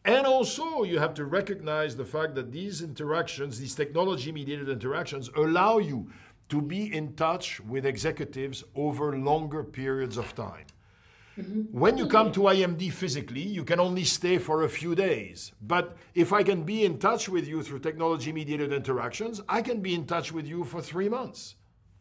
And 0.06 0.28
also, 0.28 0.84
you 0.84 1.00
have 1.00 1.16
to 1.16 1.26
recognize 1.26 1.96
the 1.96 2.06
fact 2.06 2.36
that 2.36 2.52
these 2.52 2.84
interactions, 2.84 3.60
these 3.60 3.74
technology 3.74 4.32
mediated 4.32 4.70
interactions, 4.70 5.30
allow 5.36 5.80
you 5.80 6.12
to 6.50 6.62
be 6.62 6.94
in 6.94 7.16
touch 7.16 7.60
with 7.62 7.88
executives 7.88 8.64
over 8.76 9.18
longer 9.18 9.64
periods 9.64 10.18
of 10.18 10.36
time. 10.36 10.68
Mm-hmm. 11.40 11.78
When 11.78 11.98
you 11.98 12.08
come 12.08 12.32
to 12.34 12.42
IMD 12.42 12.94
physically, 12.94 13.42
you 13.42 13.64
can 13.64 13.80
only 13.80 14.04
stay 14.04 14.38
for 14.38 14.64
a 14.64 14.70
few 14.70 14.94
days. 14.94 15.52
But 15.60 15.98
if 16.14 16.32
I 16.32 16.44
can 16.44 16.64
be 16.64 16.86
in 16.86 17.00
touch 17.00 17.28
with 17.28 17.48
you 17.48 17.64
through 17.64 17.80
technology 17.80 18.32
mediated 18.32 18.72
interactions, 18.72 19.42
I 19.50 19.64
can 19.64 19.82
be 19.82 19.96
in 19.96 20.06
touch 20.06 20.32
with 20.32 20.48
you 20.48 20.64
for 20.64 20.82
three 20.82 21.10
months. 21.10 21.56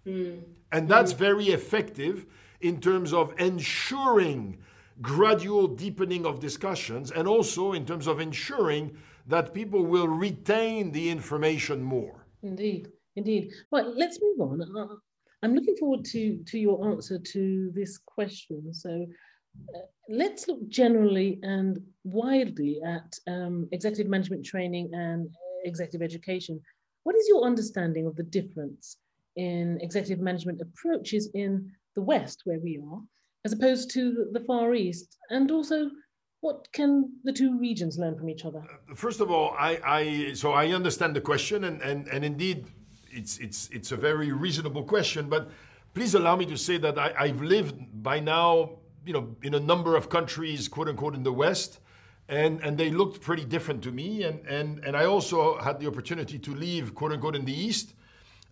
Mm. 0.06 0.42
And 0.70 0.88
that's 0.88 1.12
very 1.12 1.46
effective 1.46 2.26
in 2.64 2.80
terms 2.80 3.12
of 3.12 3.34
ensuring 3.38 4.58
gradual 5.02 5.66
deepening 5.66 6.24
of 6.24 6.40
discussions 6.40 7.10
and 7.10 7.28
also 7.28 7.72
in 7.72 7.84
terms 7.84 8.06
of 8.06 8.20
ensuring 8.20 8.96
that 9.26 9.52
people 9.52 9.84
will 9.84 10.08
retain 10.08 10.90
the 10.92 11.10
information 11.10 11.82
more. 11.82 12.24
Indeed, 12.42 12.88
indeed. 13.16 13.52
Right, 13.70 13.86
let's 13.86 14.18
move 14.20 14.40
on. 14.40 14.62
Uh, 14.62 14.94
I'm 15.42 15.54
looking 15.54 15.76
forward 15.76 16.04
to, 16.06 16.38
to 16.46 16.58
your 16.58 16.90
answer 16.90 17.18
to 17.18 17.70
this 17.74 17.98
question. 17.98 18.72
So 18.72 19.06
uh, 19.74 19.80
let's 20.08 20.48
look 20.48 20.66
generally 20.68 21.40
and 21.42 21.78
widely 22.04 22.80
at 22.86 23.18
um, 23.26 23.68
executive 23.72 24.10
management 24.10 24.44
training 24.44 24.90
and 24.94 25.28
executive 25.64 26.02
education. 26.02 26.60
What 27.02 27.16
is 27.16 27.28
your 27.28 27.44
understanding 27.44 28.06
of 28.06 28.16
the 28.16 28.22
difference 28.22 28.96
in 29.36 29.78
executive 29.82 30.20
management 30.20 30.62
approaches 30.62 31.28
in 31.34 31.70
the 31.94 32.02
West, 32.02 32.42
where 32.44 32.58
we 32.58 32.80
are, 32.90 33.00
as 33.44 33.52
opposed 33.52 33.90
to 33.92 34.28
the 34.32 34.40
Far 34.40 34.74
East? 34.74 35.16
And 35.30 35.50
also, 35.50 35.90
what 36.40 36.68
can 36.72 37.12
the 37.24 37.32
two 37.32 37.58
regions 37.58 37.98
learn 37.98 38.16
from 38.16 38.28
each 38.28 38.44
other? 38.44 38.60
Uh, 38.60 38.94
first 38.94 39.20
of 39.20 39.30
all, 39.30 39.54
I, 39.58 39.80
I 39.84 40.32
so 40.34 40.52
I 40.52 40.68
understand 40.68 41.16
the 41.16 41.20
question, 41.20 41.64
and, 41.64 41.80
and, 41.82 42.08
and 42.08 42.24
indeed, 42.24 42.66
it's, 43.10 43.38
it's, 43.38 43.68
it's 43.70 43.92
a 43.92 43.96
very 43.96 44.32
reasonable 44.32 44.82
question. 44.82 45.28
But 45.28 45.50
please 45.94 46.14
allow 46.14 46.36
me 46.36 46.46
to 46.46 46.56
say 46.56 46.76
that 46.78 46.98
I, 46.98 47.14
I've 47.18 47.42
lived 47.42 48.02
by 48.02 48.20
now, 48.20 48.78
you 49.06 49.12
know, 49.12 49.36
in 49.42 49.54
a 49.54 49.60
number 49.60 49.96
of 49.96 50.08
countries, 50.08 50.68
quote 50.68 50.88
unquote, 50.88 51.14
in 51.14 51.22
the 51.22 51.32
West 51.32 51.80
and 52.28 52.60
and 52.62 52.78
they 52.78 52.90
looked 52.90 53.20
pretty 53.20 53.44
different 53.44 53.82
to 53.82 53.90
me 53.90 54.22
and 54.22 54.46
and 54.46 54.82
and 54.84 54.96
I 54.96 55.04
also 55.04 55.58
had 55.58 55.78
the 55.78 55.86
opportunity 55.86 56.38
to 56.38 56.54
live 56.54 56.94
quote 56.94 57.12
unquote 57.12 57.36
in 57.36 57.44
the 57.44 57.52
east 57.52 57.94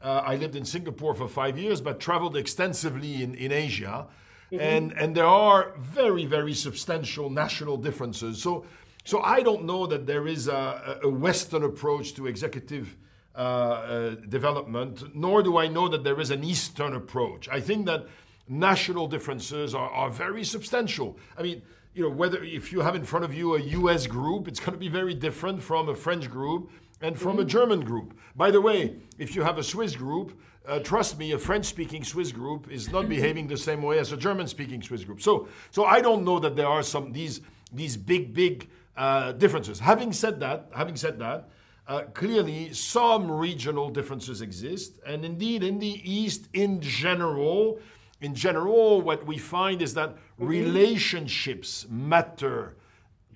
uh, 0.03 0.23
I 0.25 0.37
lived 0.37 0.57
in 0.57 0.65
Singapore 0.65 1.15
for 1.15 1.29
five 1.29 1.57
years, 1.59 1.81
but 1.81 2.01
traveled 2.01 2.37
extensively 2.37 3.23
in, 3.23 3.35
in 3.35 3.53
Asia. 3.53 4.07
Mm-hmm. 4.51 4.61
And, 4.61 4.93
and 4.99 5.15
there 5.15 5.27
are 5.27 5.73
very, 5.79 6.27
very 6.27 6.55
substantial 6.55 7.31
national 7.31 7.77
differences. 7.77 8.43
So, 8.43 8.67
so 9.05 9.23
I 9.23 9.43
don't 9.43 9.65
know 9.65 9.87
that 9.87 10.07
there 10.07 10.27
is 10.27 10.49
a, 10.49 10.99
a 11.03 11.09
Western 11.09 11.63
approach 11.63 12.15
to 12.15 12.27
executive 12.27 12.97
uh, 13.35 13.39
uh, 13.39 14.11
development, 14.29 15.17
nor 15.17 15.43
do 15.43 15.57
I 15.57 15.69
know 15.69 15.89
that 15.89 16.05
there 16.05 16.21
is 16.21 16.31
an 16.31 16.45
Eastern 16.45 16.93
approach. 16.95 17.49
I 17.49 17.61
think 17.61 17.87
that 17.87 18.07
national 18.47 19.07
differences 19.07 19.75
are, 19.75 19.89
are 19.89 20.11
very 20.11 20.45
substantial. 20.45 21.17
I 21.39 21.43
mean, 21.43 21.63
you 21.95 22.03
know, 22.03 22.11
whether 22.11 22.43
if 22.43 22.73
you 22.73 22.81
have 22.81 22.95
in 22.95 23.05
front 23.05 23.25
of 23.25 23.33
you 23.33 23.55
a 23.55 23.61
US 23.61 24.07
group, 24.07 24.49
it's 24.49 24.61
going 24.61 24.73
to 24.73 24.79
be 24.79 24.89
very 24.89 25.15
different 25.15 25.63
from 25.63 25.89
a 25.89 25.95
French 25.95 26.31
group 26.31 26.71
and 27.03 27.19
from 27.19 27.39
a 27.39 27.45
German 27.45 27.81
group. 27.81 28.17
By 28.37 28.51
the 28.51 28.61
way, 28.61 28.97
if 29.19 29.37
you 29.37 29.43
have 29.43 29.59
a 29.59 29.63
Swiss 29.63 29.95
group, 29.95 30.41
uh, 30.67 30.79
trust 30.79 31.19
me, 31.19 31.33
a 31.33 31.39
French-speaking 31.39 32.05
Swiss 32.05 32.31
group 32.31 32.71
is 32.71 32.91
not 32.91 33.09
behaving 33.09 33.49
the 33.49 33.57
same 33.57 33.83
way 33.83 33.99
as 33.99 34.13
a 34.13 34.17
German-speaking 34.17 34.83
Swiss 34.83 35.03
group. 35.03 35.21
So, 35.21 35.49
so 35.73 35.85
I 35.85 36.01
don't 36.01 36.25
know 36.25 36.39
that 36.39 36.55
there 36.55 36.69
are 36.69 36.83
some 36.83 37.13
these 37.13 37.41
these 37.73 37.97
big 37.97 38.33
big 38.33 38.69
uh, 38.97 39.33
differences. 39.33 39.81
Having 39.81 40.13
said 40.13 40.39
that, 40.41 40.69
having 40.75 40.95
said 40.97 41.19
that, 41.19 41.49
uh, 41.89 42.03
clearly 42.15 42.73
some 42.73 43.31
regional 43.31 43.91
differences 43.91 44.41
exist, 44.41 45.01
and 45.05 45.25
indeed 45.25 45.65
in 45.65 45.81
the 45.81 46.01
East, 46.05 46.49
in 46.53 46.81
general, 46.81 47.81
in 48.21 48.35
general, 48.35 49.03
what 49.03 49.27
we 49.27 49.39
find 49.39 49.83
is 49.83 49.95
that 49.95 50.11
mm-hmm. 50.11 50.47
relationships 50.47 51.87
matter 51.91 52.77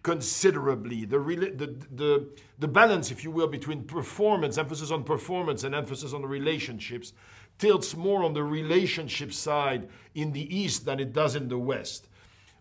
considerably. 0.07 1.05
The, 1.05 1.19
the, 1.19 1.77
the, 1.97 2.29
the 2.61 2.69
balance, 2.69 3.11
if 3.11 3.25
you 3.25 3.33
will, 3.33 3.49
between 3.49 3.83
performance, 3.83 4.57
emphasis 4.57 4.93
on 4.93 5.03
performance, 5.03 5.65
and 5.65 5.75
emphasis 5.75 6.13
on 6.13 6.23
the 6.23 6.29
relationships 6.29 7.13
tilts 7.59 7.97
more 7.97 8.23
on 8.23 8.33
the 8.33 8.45
relationship 8.45 9.33
side 9.33 9.89
in 10.15 10.31
the 10.31 10.57
East 10.57 10.85
than 10.85 11.01
it 11.01 11.13
does 11.13 11.35
in 11.35 11.49
the 11.49 11.59
West. 11.59 12.07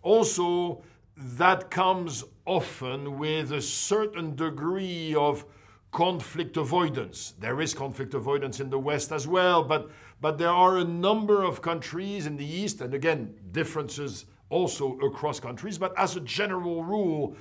Also, 0.02 0.82
that 1.16 1.70
comes 1.70 2.24
often 2.46 3.20
with 3.20 3.52
a 3.52 3.62
certain 3.62 4.36
degree 4.36 5.14
of 5.14 5.46
conflict 5.92 6.58
avoidance. 6.58 7.36
There 7.40 7.62
is 7.62 7.75
conflict 7.75 8.16
avoidance 8.16 8.60
in 8.60 8.72
the 8.72 8.80
West 8.80 9.12
as 9.12 9.28
well, 9.28 9.62
but, 9.62 9.92
but 10.20 10.40
there 10.40 10.50
are 10.50 10.80
a 10.80 10.84
number 10.84 11.44
of 11.44 11.62
countries 11.62 12.25
in 12.25 12.38
the 12.38 12.46
East, 12.62 12.82
and 12.82 12.96
again, 12.96 13.36
differences 13.52 14.25
also 14.50 14.98
across 15.00 15.40
countries. 15.40 15.78
But 15.78 15.94
as 15.98 16.16
a 16.16 16.22
general 16.22 16.84
rule, 16.84 17.36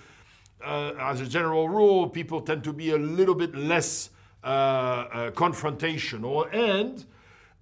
uh, 0.64 0.92
as 0.98 1.20
a 1.20 1.26
general 1.26 1.68
rule, 1.68 2.08
people 2.08 2.40
tend 2.40 2.64
to 2.64 2.72
be 2.72 2.90
a 2.90 2.98
little 2.98 3.34
bit 3.34 3.54
less 3.54 4.10
uh, 4.42 4.46
uh, 4.46 5.30
confrontational. 5.32 6.52
And 6.54 7.04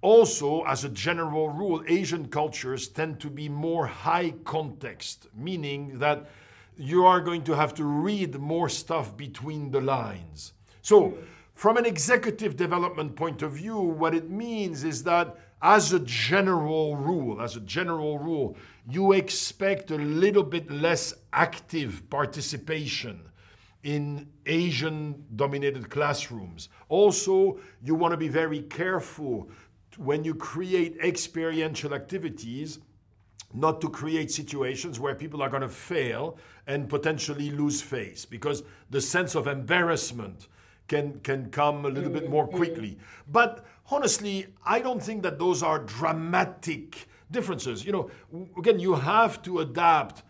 also, 0.01 0.63
as 0.63 0.83
a 0.83 0.89
general 0.89 1.49
rule, 1.49 1.83
Asian 1.87 2.27
cultures 2.27 2.87
tend 2.87 3.19
to 3.21 3.29
be 3.29 3.47
more 3.47 3.87
high 3.87 4.33
context, 4.43 5.27
meaning 5.35 5.97
that 5.99 6.29
you 6.77 7.05
are 7.05 7.21
going 7.21 7.43
to 7.43 7.55
have 7.55 7.73
to 7.75 7.83
read 7.83 8.35
more 8.35 8.67
stuff 8.67 9.15
between 9.15 9.71
the 9.71 9.79
lines. 9.79 10.53
So, 10.81 11.17
from 11.53 11.77
an 11.77 11.85
executive 11.85 12.57
development 12.57 13.15
point 13.15 13.41
of 13.43 13.53
view, 13.53 13.77
what 13.77 14.13
it 14.13 14.29
means 14.29 14.83
is 14.83 15.03
that 15.03 15.37
as 15.61 15.93
a 15.93 15.99
general 15.99 16.97
rule, 16.97 17.41
as 17.41 17.55
a 17.55 17.61
general 17.61 18.19
rule, 18.19 18.57
you 18.89 19.13
expect 19.13 19.91
a 19.91 19.95
little 19.95 20.43
bit 20.43 20.69
less 20.69 21.13
active 21.31 22.09
participation 22.09 23.21
in 23.83 24.27
Asian 24.45 25.25
dominated 25.35 25.89
classrooms. 25.89 26.69
Also, 26.89 27.59
you 27.81 27.95
want 27.95 28.11
to 28.11 28.17
be 28.17 28.29
very 28.29 28.61
careful 28.61 29.49
when 29.97 30.23
you 30.23 30.33
create 30.33 30.97
experiential 31.03 31.93
activities 31.93 32.79
not 33.53 33.79
to 33.81 33.89
create 33.89 34.31
situations 34.31 34.99
where 34.99 35.13
people 35.13 35.41
are 35.41 35.49
going 35.49 35.61
to 35.61 35.69
fail 35.69 36.37
and 36.65 36.89
potentially 36.89 37.51
lose 37.51 37.81
face 37.81 38.25
because 38.25 38.63
the 38.89 38.99
sense 38.99 39.35
of 39.35 39.47
embarrassment 39.47 40.47
can 40.87 41.19
can 41.19 41.49
come 41.51 41.85
a 41.85 41.89
little 41.89 42.09
bit 42.09 42.29
more 42.29 42.47
quickly 42.47 42.97
but 43.31 43.65
honestly 43.91 44.47
i 44.65 44.79
don't 44.79 45.01
think 45.01 45.23
that 45.23 45.39
those 45.39 45.63
are 45.63 45.79
dramatic 45.79 47.07
differences. 47.33 47.85
You 47.85 47.91
know, 47.91 48.09
again, 48.57 48.79
you 48.79 48.93
have 48.95 49.41
to 49.41 49.59
adapt 49.59 50.23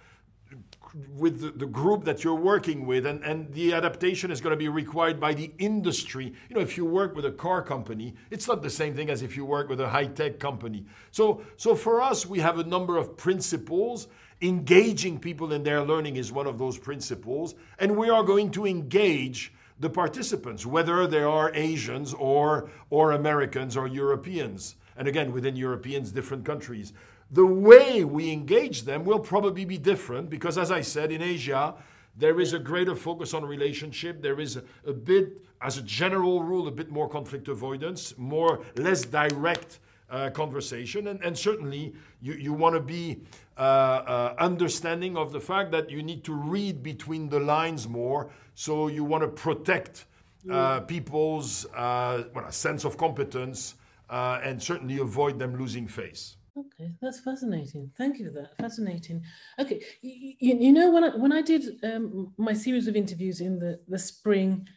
with 1.16 1.60
the, 1.60 1.66
group 1.66 2.06
that 2.06 2.24
you're 2.24 2.36
working 2.36 2.86
with 2.86 3.08
and, 3.08 3.24
and 3.24 3.52
the 3.54 3.74
adaptation 3.74 4.30
is 4.30 4.40
going 4.40 4.52
to 4.52 4.58
be 4.58 4.70
required 4.70 5.20
by 5.20 5.34
the 5.34 5.52
industry. 5.58 6.32
You 6.50 6.56
know 6.56 6.62
if 6.62 6.78
you 6.78 6.86
work 6.86 7.16
with 7.16 7.26
a 7.26 7.32
car 7.32 7.64
company 7.64 8.14
it's 8.30 8.48
not 8.48 8.62
the 8.62 8.70
same 8.70 8.94
thing 8.96 9.10
as 9.10 9.24
if 9.24 9.36
you 9.36 9.44
work 9.44 9.70
with 9.70 9.82
a 9.82 9.90
high-tech 9.90 10.40
company. 10.40 10.86
So 11.10 11.42
so 11.58 11.74
for 11.74 12.00
us 12.00 12.28
we 12.28 12.40
have 12.40 12.60
a 12.60 12.64
number 12.64 12.98
of 12.98 13.18
principles. 13.18 14.08
Engaging 14.42 15.20
people 15.20 15.54
in 15.54 15.64
their 15.64 15.82
learning 15.82 16.18
is 16.18 16.32
one 16.32 16.46
of 16.46 16.60
those 16.60 16.78
principles 16.78 17.56
and 17.80 17.98
we 17.98 18.10
are 18.10 18.24
going 18.24 18.52
to 18.52 18.68
engage 18.68 19.52
the 19.80 19.90
participants 19.90 20.66
whether 20.66 21.08
they 21.08 21.24
are 21.24 21.52
asians 21.56 22.14
or 22.14 22.70
or 22.92 23.14
americans 23.14 23.76
or 23.76 23.88
europeans 23.88 24.76
and 24.98 25.08
again 25.08 25.32
within 25.32 25.56
europeans 25.56 26.12
different 26.12 26.46
countries 26.46 26.94
the 27.34 27.46
way 27.46 28.04
we 28.04 28.32
engage 28.32 28.84
them 28.84 29.04
will 29.04 29.20
probably 29.20 29.66
be 29.66 29.78
different 29.78 30.30
because, 30.30 30.58
as 30.58 30.70
I 30.70 30.82
said, 30.82 31.12
in 31.12 31.22
Asia, 31.22 31.74
there 32.16 32.40
is 32.40 32.54
a 32.54 32.60
greater 32.60 32.96
focus 32.96 33.34
on 33.34 33.44
relationship. 33.44 34.22
There 34.22 34.40
is 34.40 34.58
a, 34.58 34.64
a, 34.86 34.94
bit, 34.94 35.42
as 35.60 35.80
a 35.80 35.82
general 35.82 36.44
rule, 36.44 36.68
a 36.68 36.72
bit 36.72 36.92
more 36.92 37.10
conflict 37.10 37.48
avoidance, 37.48 38.16
more 38.18 38.64
less 38.78 39.02
direct 39.02 39.80
uh, 40.12 40.30
conversation, 40.30 41.08
and, 41.08 41.24
and, 41.24 41.36
certainly 41.36 41.96
you, 42.22 42.34
you 42.34 42.54
want 42.54 42.76
to 42.76 42.80
be 42.80 43.22
uh, 43.58 43.62
uh, 43.62 44.36
understanding 44.38 45.18
of 45.18 45.32
the 45.32 45.40
fact 45.40 45.72
that 45.72 45.90
you 45.90 46.04
need 46.04 46.24
to 46.24 46.34
read 46.34 46.84
between 46.84 47.28
the 47.30 47.40
lines 47.40 47.88
more. 47.88 48.30
So 48.54 48.90
you 48.90 49.04
want 49.04 49.24
to 49.24 49.28
protect 49.28 50.06
uh, 50.52 50.82
people's 50.82 51.66
uh, 51.74 52.26
well, 52.36 52.52
sense 52.52 52.86
of 52.86 52.96
competence 52.96 53.74
uh, 54.14 54.40
and 54.44 54.62
certainly 54.62 55.00
avoid 55.00 55.40
them 55.40 55.58
losing 55.58 55.88
face. 55.88 56.38
Okay, 56.56 56.92
that's 57.02 57.20
fascinating. 57.20 57.92
Thank 57.98 58.20
you 58.20 58.26
for 58.28 58.34
that. 58.40 58.56
Fascinating. 58.58 59.24
Okay, 59.60 59.82
you, 60.02 60.56
you 60.66 60.72
know 60.72 60.92
when 60.92 61.04
I 61.04 61.10
when 61.24 61.34
I 61.34 61.42
did 61.42 61.64
um, 61.84 62.32
my 62.38 62.54
series 62.54 62.88
of 62.88 62.96
interviews 62.96 63.42
in 63.42 63.58
the 63.58 63.80
the 63.88 63.98
spring 63.98 64.68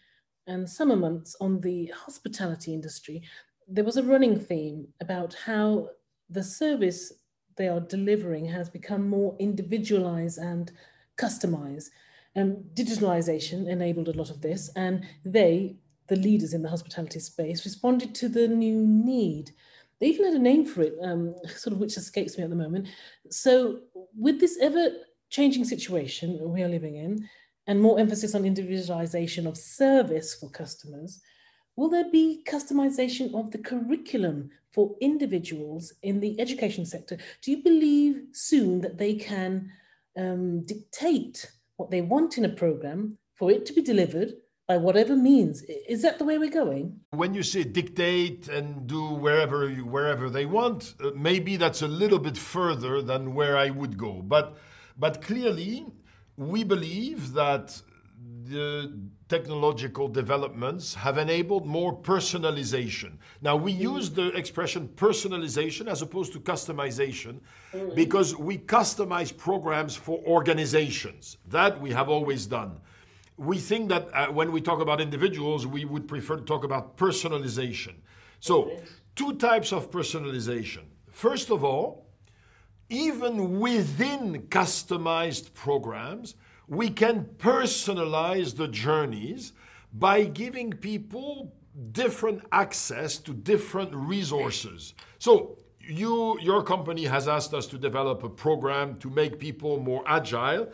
and 0.47 0.69
summer 0.69 0.97
months 0.97 1.37
on 1.38 1.61
the 1.61 1.93
hospitality 2.05 2.73
industry, 2.73 3.23
there 3.69 3.85
was 3.85 3.99
a 3.99 4.02
running 4.02 4.40
theme 4.40 4.88
about 5.02 5.35
how 5.45 5.90
the 6.31 6.43
service 6.43 7.12
they 7.57 7.69
are 7.69 7.81
delivering 7.81 8.47
has 8.47 8.71
become 8.71 9.07
more 9.09 9.37
individualized 9.38 10.38
and 10.38 10.73
customized. 11.19 11.90
And 12.35 12.64
digitalization 12.75 13.69
enabled 13.69 14.09
a 14.09 14.19
lot 14.21 14.31
of 14.31 14.43
this, 14.43 14.71
and 14.76 15.05
they, 15.25 15.76
the 16.08 16.16
leaders 16.16 16.54
in 16.54 16.62
the 16.62 16.68
hospitality 16.68 17.20
space, 17.20 17.64
responded 17.64 18.14
to 18.16 18.28
the 18.28 18.48
new 18.48 18.86
need 18.86 19.52
they 20.00 20.08
even 20.08 20.26
had 20.26 20.34
a 20.34 20.38
name 20.38 20.66
for 20.66 20.82
it, 20.82 20.94
um, 21.02 21.34
sort 21.56 21.72
of 21.72 21.78
which 21.78 21.96
escapes 21.96 22.36
me 22.36 22.44
at 22.44 22.50
the 22.50 22.56
moment. 22.56 22.88
So, 23.30 23.80
with 24.18 24.40
this 24.40 24.58
ever 24.60 24.90
changing 25.30 25.64
situation 25.64 26.38
we 26.40 26.62
are 26.62 26.68
living 26.68 26.96
in, 26.96 27.28
and 27.66 27.80
more 27.80 27.98
emphasis 27.98 28.34
on 28.34 28.44
individualization 28.44 29.46
of 29.46 29.56
service 29.56 30.34
for 30.34 30.48
customers, 30.50 31.20
will 31.75 31.88
there 31.88 32.10
be 32.10 32.42
customization 32.46 33.34
of 33.34 33.50
the 33.50 33.58
curriculum 33.58 34.50
for 34.70 34.94
individuals 35.00 35.92
in 36.02 36.20
the 36.20 36.38
education 36.40 36.86
sector? 36.86 37.18
Do 37.42 37.50
you 37.50 37.62
believe 37.62 38.22
soon 38.32 38.80
that 38.82 38.98
they 38.98 39.14
can 39.14 39.70
um, 40.16 40.64
dictate 40.64 41.50
what 41.76 41.90
they 41.90 42.02
want 42.02 42.38
in 42.38 42.44
a 42.44 42.50
program 42.50 43.18
for 43.34 43.50
it 43.50 43.66
to 43.66 43.72
be 43.72 43.82
delivered 43.82 44.34
by 44.66 44.76
whatever 44.76 45.16
means. 45.16 45.62
Is 45.62 46.02
that 46.02 46.18
the 46.18 46.25
way 46.25 46.38
we're 46.38 46.50
going? 46.50 47.00
When 47.11 47.35
you 47.35 47.42
say 47.42 47.62
dictate 47.64 48.49
and 48.49 48.87
do 48.87 49.11
wherever 49.11 49.68
wherever 49.70 50.28
they 50.28 50.46
want, 50.46 50.94
uh, 51.02 51.11
maybe 51.14 51.56
that's 51.56 51.82
a 51.82 51.88
little 51.88 52.18
bit 52.18 52.37
further 52.37 53.00
than 53.00 53.35
where 53.35 53.56
I 53.56 53.70
would 53.70 53.96
go. 53.96 54.23
But 54.23 54.56
but 54.99 55.23
clearly, 55.23 55.87
we 56.37 56.64
believe 56.64 57.32
that 57.35 57.80
the 58.44 58.92
technological 59.28 60.08
developments 60.08 60.94
have 60.94 61.18
enabled 61.18 61.66
more 61.66 61.96
personalization. 61.96 63.18
Now, 63.42 63.56
we 63.56 63.73
mm. 63.75 63.80
use 63.94 64.11
the 64.11 64.28
expression 64.37 64.88
personalization 64.94 65.88
as 65.88 66.00
opposed 66.00 66.32
to 66.32 66.40
customization 66.40 67.40
mm. 67.73 67.94
because 67.94 68.37
we 68.37 68.58
customize 68.58 69.37
programs 69.37 69.96
for 69.96 70.20
organizations. 70.26 71.38
That 71.49 71.80
we 71.80 71.90
have 71.90 72.08
always 72.08 72.46
done 72.46 72.80
we 73.37 73.59
think 73.59 73.88
that 73.90 74.09
uh, 74.12 74.26
when 74.28 74.52
we 74.52 74.61
talk 74.61 74.81
about 74.81 75.00
individuals, 75.00 75.66
we 75.66 75.85
would 75.85 76.09
prefer 76.09 76.37
to 76.37 76.43
talk 76.43 76.64
about 76.64 76.97
personalization. 76.97 77.95
So, 78.40 78.81
two 79.14 79.35
types 79.35 79.73
of 79.73 79.90
personalization. 79.90 80.85
First 81.11 81.50
of 81.50 81.64
all, 81.64 82.07
even 82.88 83.61
within 83.61 84.47
customized 84.49 85.52
programs, 85.55 86.35
we 86.69 86.90
can 86.90 87.25
personalize 87.38 88.56
the 88.56 88.69
journeys 88.69 89.52
by 89.93 90.25
giving 90.25 90.73
people 90.73 91.52
different 91.93 92.43
access 92.52 93.19
to 93.19 93.32
different 93.32 93.95
resources. 93.95 94.95
So, 95.19 95.58
you, 95.89 96.39
your 96.41 96.63
company 96.63 97.04
has 97.04 97.28
asked 97.28 97.54
us 97.54 97.67
to 97.69 97.78
develop 97.78 98.23
a 98.25 98.28
program 98.28 98.97
to 98.99 99.10
make 99.10 99.39
people 99.39 99.78
more 99.78 100.02
agile. 100.06 100.69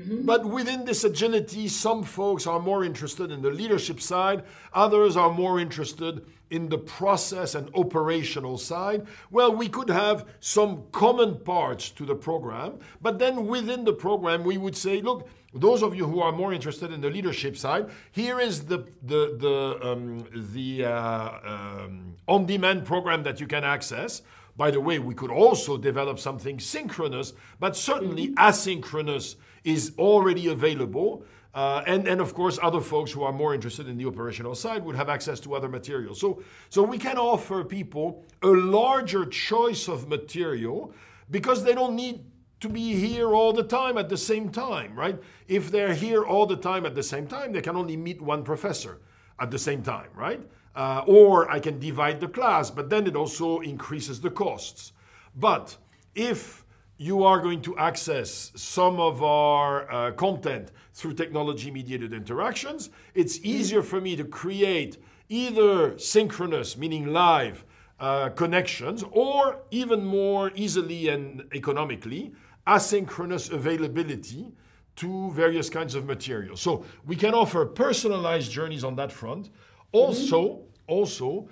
Mm-hmm. 0.00 0.26
But 0.26 0.44
within 0.44 0.84
this 0.84 1.04
agility, 1.04 1.68
some 1.68 2.02
folks 2.02 2.46
are 2.48 2.58
more 2.58 2.84
interested 2.84 3.30
in 3.30 3.42
the 3.42 3.50
leadership 3.50 4.00
side, 4.00 4.42
others 4.72 5.16
are 5.16 5.30
more 5.30 5.60
interested 5.60 6.26
in 6.50 6.68
the 6.68 6.78
process 6.78 7.54
and 7.54 7.70
operational 7.74 8.58
side. 8.58 9.06
Well, 9.30 9.54
we 9.54 9.68
could 9.68 9.88
have 9.88 10.26
some 10.40 10.84
common 10.90 11.38
parts 11.38 11.90
to 11.90 12.04
the 12.04 12.14
program, 12.14 12.80
but 13.00 13.18
then 13.18 13.46
within 13.46 13.84
the 13.84 13.92
program, 13.92 14.42
we 14.42 14.58
would 14.58 14.76
say, 14.76 15.00
look, 15.00 15.28
those 15.52 15.82
of 15.82 15.94
you 15.94 16.06
who 16.06 16.20
are 16.20 16.32
more 16.32 16.52
interested 16.52 16.92
in 16.92 17.00
the 17.00 17.10
leadership 17.10 17.56
side, 17.56 17.88
here 18.10 18.40
is 18.40 18.64
the 18.64 18.78
the 19.02 19.36
the 19.38 19.88
um, 19.88 20.26
the 20.52 20.84
uh, 20.84 21.30
um, 21.44 22.16
on-demand 22.26 22.84
program 22.84 23.22
that 23.22 23.40
you 23.40 23.46
can 23.46 23.62
access. 23.62 24.22
By 24.56 24.70
the 24.70 24.80
way, 24.80 24.98
we 24.98 25.14
could 25.14 25.30
also 25.30 25.76
develop 25.76 26.18
something 26.18 26.60
synchronous, 26.60 27.32
but 27.60 27.76
certainly 27.76 28.28
mm-hmm. 28.28 28.48
asynchronous 28.48 29.36
is 29.64 29.92
already 29.98 30.48
available. 30.48 31.24
Uh, 31.54 31.82
and, 31.86 32.08
and 32.08 32.20
of 32.20 32.34
course, 32.34 32.58
other 32.62 32.80
folks 32.80 33.12
who 33.12 33.22
are 33.22 33.32
more 33.32 33.54
interested 33.54 33.88
in 33.88 33.96
the 33.96 34.06
operational 34.06 34.54
side 34.54 34.84
would 34.84 34.96
have 34.96 35.08
access 35.08 35.38
to 35.40 35.54
other 35.54 35.68
materials. 35.68 36.20
So, 36.20 36.42
so 36.68 36.82
we 36.82 36.98
can 36.98 37.16
offer 37.16 37.62
people 37.62 38.24
a 38.42 38.48
larger 38.48 39.24
choice 39.24 39.88
of 39.88 40.08
material 40.08 40.92
because 41.30 41.62
they 41.62 41.74
don't 41.74 41.94
need 41.94 42.24
to 42.60 42.68
be 42.68 42.94
here 42.94 43.34
all 43.34 43.52
the 43.52 43.62
time 43.62 43.98
at 43.98 44.08
the 44.08 44.16
same 44.16 44.48
time, 44.48 44.94
right? 44.96 45.20
If 45.46 45.70
they're 45.70 45.94
here 45.94 46.24
all 46.24 46.46
the 46.46 46.56
time 46.56 46.86
at 46.86 46.94
the 46.94 47.02
same 47.02 47.26
time, 47.26 47.52
they 47.52 47.60
can 47.60 47.76
only 47.76 47.96
meet 47.96 48.20
one 48.20 48.42
professor 48.42 49.00
at 49.38 49.50
the 49.50 49.58
same 49.58 49.82
time, 49.82 50.08
right? 50.14 50.40
Uh, 50.74 51.04
or 51.06 51.48
I 51.50 51.60
can 51.60 51.78
divide 51.78 52.20
the 52.20 52.28
class, 52.28 52.70
but 52.70 52.90
then 52.90 53.06
it 53.06 53.14
also 53.14 53.60
increases 53.60 54.20
the 54.20 54.30
costs. 54.30 54.92
But 55.36 55.76
if 56.14 56.63
you 57.04 57.22
are 57.22 57.38
going 57.38 57.60
to 57.60 57.76
access 57.76 58.50
some 58.54 58.98
of 58.98 59.22
our 59.22 59.92
uh, 59.92 60.10
content 60.12 60.72
through 60.94 61.12
technology 61.12 61.70
mediated 61.70 62.14
interactions. 62.14 62.88
It's 63.14 63.38
easier 63.40 63.82
for 63.82 64.00
me 64.00 64.16
to 64.16 64.24
create 64.24 64.96
either 65.28 65.98
synchronous, 65.98 66.78
meaning 66.78 67.12
live 67.12 67.66
uh, 68.00 68.30
connections, 68.30 69.04
or 69.10 69.58
even 69.70 70.02
more 70.02 70.50
easily 70.54 71.08
and 71.08 71.44
economically, 71.54 72.32
asynchronous 72.66 73.52
availability 73.52 74.50
to 74.96 75.30
various 75.32 75.68
kinds 75.68 75.94
of 75.94 76.06
materials. 76.06 76.62
So 76.62 76.86
we 77.04 77.16
can 77.16 77.34
offer 77.34 77.66
personalized 77.66 78.50
journeys 78.50 78.82
on 78.82 78.96
that 78.96 79.12
front. 79.12 79.50
Also, 79.92 80.62
also 80.86 81.50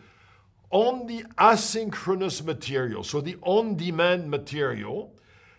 on 0.71 1.07
the 1.07 1.25
asynchronous 1.37 2.43
material, 2.43 3.05
so 3.05 3.21
the 3.21 3.37
on 3.43 3.77
demand 3.77 4.31
material, 4.31 5.12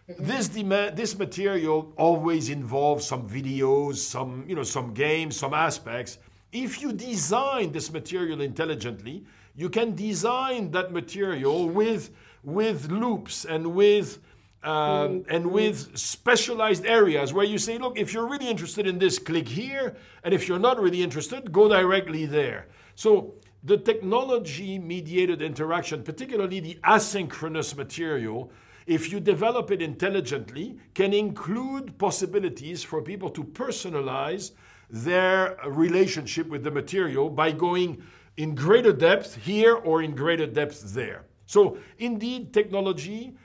this 0.08 0.50
demand, 0.50 0.98
this 0.98 1.18
material 1.18 1.94
always 1.98 2.50
involves 2.50 3.06
some 3.06 3.28
videos, 3.28 3.96
some 3.96 4.46
you 4.48 4.56
know, 4.56 4.64
some 4.64 4.94
games, 4.94 5.38
some 5.38 5.54
aspects. 5.54 6.18
If 6.52 6.82
you 6.82 6.94
design 6.94 7.72
this 7.72 7.92
material 7.92 8.42
intelligently, 8.42 9.24
you 9.56 9.70
can 9.70 9.96
design 9.96 10.72
that 10.72 10.92
material 10.92 11.70
with 11.70 12.12
with 12.44 12.92
loops 12.92 13.46
and 13.46 13.74
with 13.74 14.20
um, 14.64 15.26
and 15.30 15.48
with 15.48 15.98
specialized 15.98 16.86
areas 16.86 17.34
where 17.34 17.46
you 17.46 17.58
say, 17.58 17.78
look, 17.78 17.98
if 17.98 18.14
you're 18.14 18.28
really 18.28 18.48
interested 18.48 18.88
in 18.88 18.98
this, 18.98 19.20
click 19.20 19.48
here, 19.48 19.96
and 20.24 20.34
if 20.34 20.48
you're 20.48 20.60
not 20.60 20.80
really 20.82 21.04
interested, 21.04 21.52
go 21.52 21.68
directly 21.68 22.26
there. 22.26 22.68
So 22.96 23.34
the 23.64 23.78
technology 23.78 24.80
mediated 24.80 25.42
interaction, 25.42 26.04
particularly 26.04 26.60
the 26.62 26.76
asynchronous 26.84 27.76
material, 27.76 28.52
if 28.86 29.12
you 29.12 29.20
develop 29.20 29.72
it 29.72 29.82
intelligently, 29.82 30.78
can 30.94 31.14
include 31.14 31.98
possibilities 31.98 32.84
for 32.84 33.02
people 33.02 33.30
to 33.32 33.44
personalize 33.44 34.52
their 34.90 35.58
relationship 35.68 36.48
with 36.48 36.64
the 36.64 36.72
material 36.72 37.30
by 37.30 37.52
going 37.52 38.04
in 38.38 38.56
greater 38.56 38.94
depth 38.94 39.36
here 39.36 39.76
or 39.76 40.02
in 40.02 40.16
greater 40.16 40.48
depth 40.48 40.94
there. 40.94 41.26
So, 41.46 41.78
indeed, 41.98 42.54
technology 42.54 43.36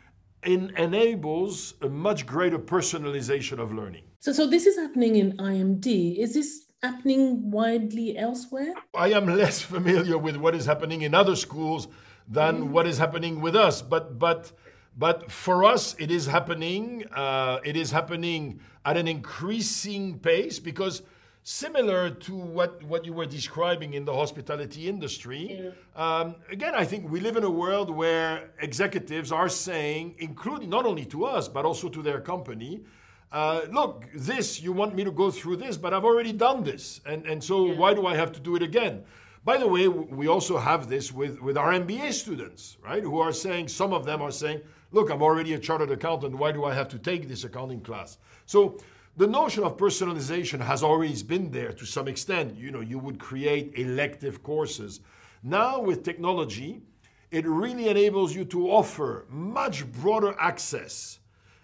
in, 0.44 0.72
enables 0.77 1.74
a 1.83 1.88
much 1.88 2.27
greater 2.27 2.59
personalization 2.59 3.59
of 3.59 3.72
learning. 3.72 4.05
So, 4.20 4.33
so 4.33 4.46
this 4.46 4.66
is 4.66 4.77
happening 4.77 5.16
in 5.16 5.37
IMD. 5.37 6.18
Is 6.18 6.35
this 6.35 6.66
happening 6.83 7.51
widely 7.51 8.16
elsewhere? 8.16 8.72
I 8.94 9.12
am 9.12 9.27
less 9.27 9.61
familiar 9.62 10.18
with 10.18 10.37
what 10.37 10.55
is 10.55 10.64
happening 10.64 11.03
in 11.03 11.14
other 11.14 11.37
schools 11.37 11.88
than 12.29 12.62
mm. 12.62 12.68
what 12.70 12.87
is 12.87 12.98
happening 12.98 13.40
with 13.40 13.57
us, 13.57 13.83
but 13.83 14.18
but 14.18 14.53
but 14.98 15.30
for 15.30 15.64
us, 15.64 15.94
it 15.98 16.11
is 16.11 16.26
happening. 16.26 17.04
Uh, 17.14 17.61
it 17.64 17.76
is 17.76 17.90
happening 17.90 18.61
at 18.84 18.96
an 18.96 19.06
increasing 19.06 20.18
pace 20.18 20.58
because 20.58 21.02
similar 21.44 22.11
to 22.11 22.34
what, 22.34 22.82
what 22.82 23.06
you 23.06 23.12
were 23.12 23.24
describing 23.24 23.94
in 23.94 24.04
the 24.04 24.12
hospitality 24.12 24.88
industry. 24.88 25.62
Yeah. 25.62 25.70
Um, 25.96 26.34
again, 26.50 26.74
I 26.74 26.84
think 26.84 27.11
we 27.11 27.20
live 27.20 27.37
in 27.37 27.44
a 27.44 27.50
world 27.50 27.88
where 27.90 28.50
executives 28.61 29.32
are 29.32 29.48
saying, 29.48 30.16
including 30.18 30.68
not 30.68 30.84
only 30.84 31.06
to 31.06 31.24
us, 31.24 31.48
but 31.48 31.64
also 31.64 31.88
to 31.88 32.02
their 32.02 32.20
company, 32.20 32.82
uh, 33.30 33.62
look, 33.70 34.04
this, 34.14 34.61
you 34.61 34.72
want 34.72 34.94
me 34.94 35.04
to 35.04 35.11
go 35.12 35.30
through 35.30 35.56
this, 35.56 35.76
but 35.76 35.94
I've 35.94 36.04
already 36.04 36.32
done 36.32 36.64
this. 36.64 37.00
And, 37.06 37.24
and 37.24 37.42
so 37.42 37.66
yeah. 37.66 37.78
why 37.78 37.94
do 37.94 38.06
I 38.06 38.16
have 38.16 38.32
to 38.32 38.40
do 38.40 38.56
it 38.56 38.62
again? 38.62 39.04
By 39.44 39.56
the 39.56 39.66
way, 39.66 39.88
we 39.88 40.26
also 40.26 40.58
have 40.58 40.88
this 40.88 41.12
with, 41.12 41.40
with 41.40 41.56
our 41.56 41.72
MBA 41.72 42.12
students, 42.12 42.76
right? 42.84 43.02
Who 43.02 43.20
are 43.20 43.32
saying, 43.32 43.68
some 43.68 43.92
of 43.92 44.04
them 44.04 44.20
are 44.20 44.30
saying, 44.30 44.61
look, 44.92 45.11
I'm 45.11 45.22
already 45.22 45.55
a 45.55 45.59
chartered 45.59 45.90
accountant. 45.90 46.35
Why 46.35 46.53
do 46.53 46.64
I 46.64 46.74
have 46.74 46.88
to 46.88 46.98
take 46.98 47.29
this 47.29 47.44
accounting 47.44 47.81
class? 47.81 48.18
So 48.46 48.79
the 49.16 49.27
notion 49.27 49.64
of 49.64 49.77
personalization 49.77 50.61
has 50.61 50.83
always 50.83 51.22
been 51.22 51.51
there 51.51 51.72
to 51.72 51.85
some 51.85 52.09
extent. 52.09 52.57
You 52.57 52.70
know, 52.70 52.81
you 52.81 52.98
would 52.98 53.18
create 53.18 53.72
elective 53.77 54.42
courses. 54.42 55.01
Now 55.42 55.81
with 55.81 56.03
technology, 56.03 56.83
it 57.31 57.46
really 57.46 57.88
enables 57.88 58.35
you 58.35 58.44
to 58.46 58.70
offer 58.70 59.27
much 59.29 59.90
broader 59.92 60.35
access. 60.38 61.18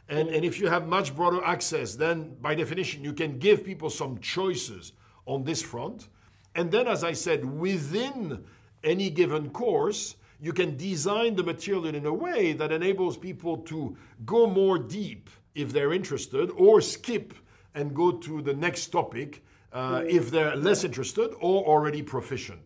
And, 0.09 0.29
and 0.29 0.45
if 0.45 0.61
you 0.61 0.69
have 0.69 0.87
much 0.87 1.17
broader 1.17 1.43
access, 1.45 1.95
then 1.95 2.37
by 2.43 2.55
definition, 2.55 3.03
you 3.03 3.13
can 3.13 3.39
give 3.39 3.65
people 3.65 3.89
some 3.89 4.19
choices 4.19 4.93
on 5.27 5.45
this 5.45 5.63
front. 5.63 6.09
And 6.55 6.71
then, 6.71 6.87
as 6.87 7.03
I 7.03 7.13
said, 7.13 7.45
within 7.45 8.45
any 8.83 9.11
given 9.11 9.51
course, 9.51 10.17
you 10.45 10.53
can 10.53 10.77
design 10.77 11.35
the 11.35 11.43
material 11.43 11.87
in 11.87 12.05
a 12.05 12.13
way 12.13 12.53
that 12.53 12.71
enables 12.71 13.17
people 13.17 13.57
to 13.57 13.97
go 14.27 14.47
more 14.47 14.79
deep 14.79 15.31
if 15.55 15.73
they're 15.73 15.95
interested 15.95 16.51
or 16.51 16.83
skip 16.83 17.33
and 17.75 17.95
go 17.95 18.13
to 18.13 18.43
the 18.43 18.53
next 18.53 18.89
topic 18.89 19.43
uh, 19.73 20.03
if 20.07 20.31
they're 20.31 20.55
less 20.55 20.85
interested 20.85 21.29
or 21.41 21.65
already 21.65 22.03
proficient. 22.03 22.61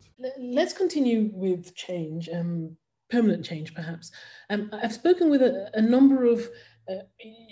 Let's 0.58 0.72
continue 0.72 1.30
with 1.32 1.72
change, 1.76 2.28
um, 2.28 2.76
permanent 3.10 3.44
change 3.44 3.72
perhaps. 3.74 4.10
Um, 4.50 4.70
I've 4.72 4.92
spoken 4.92 5.30
with 5.30 5.42
a, 5.42 5.70
a 5.74 5.80
number 5.80 6.24
of 6.24 6.48
uh, 6.90 7.04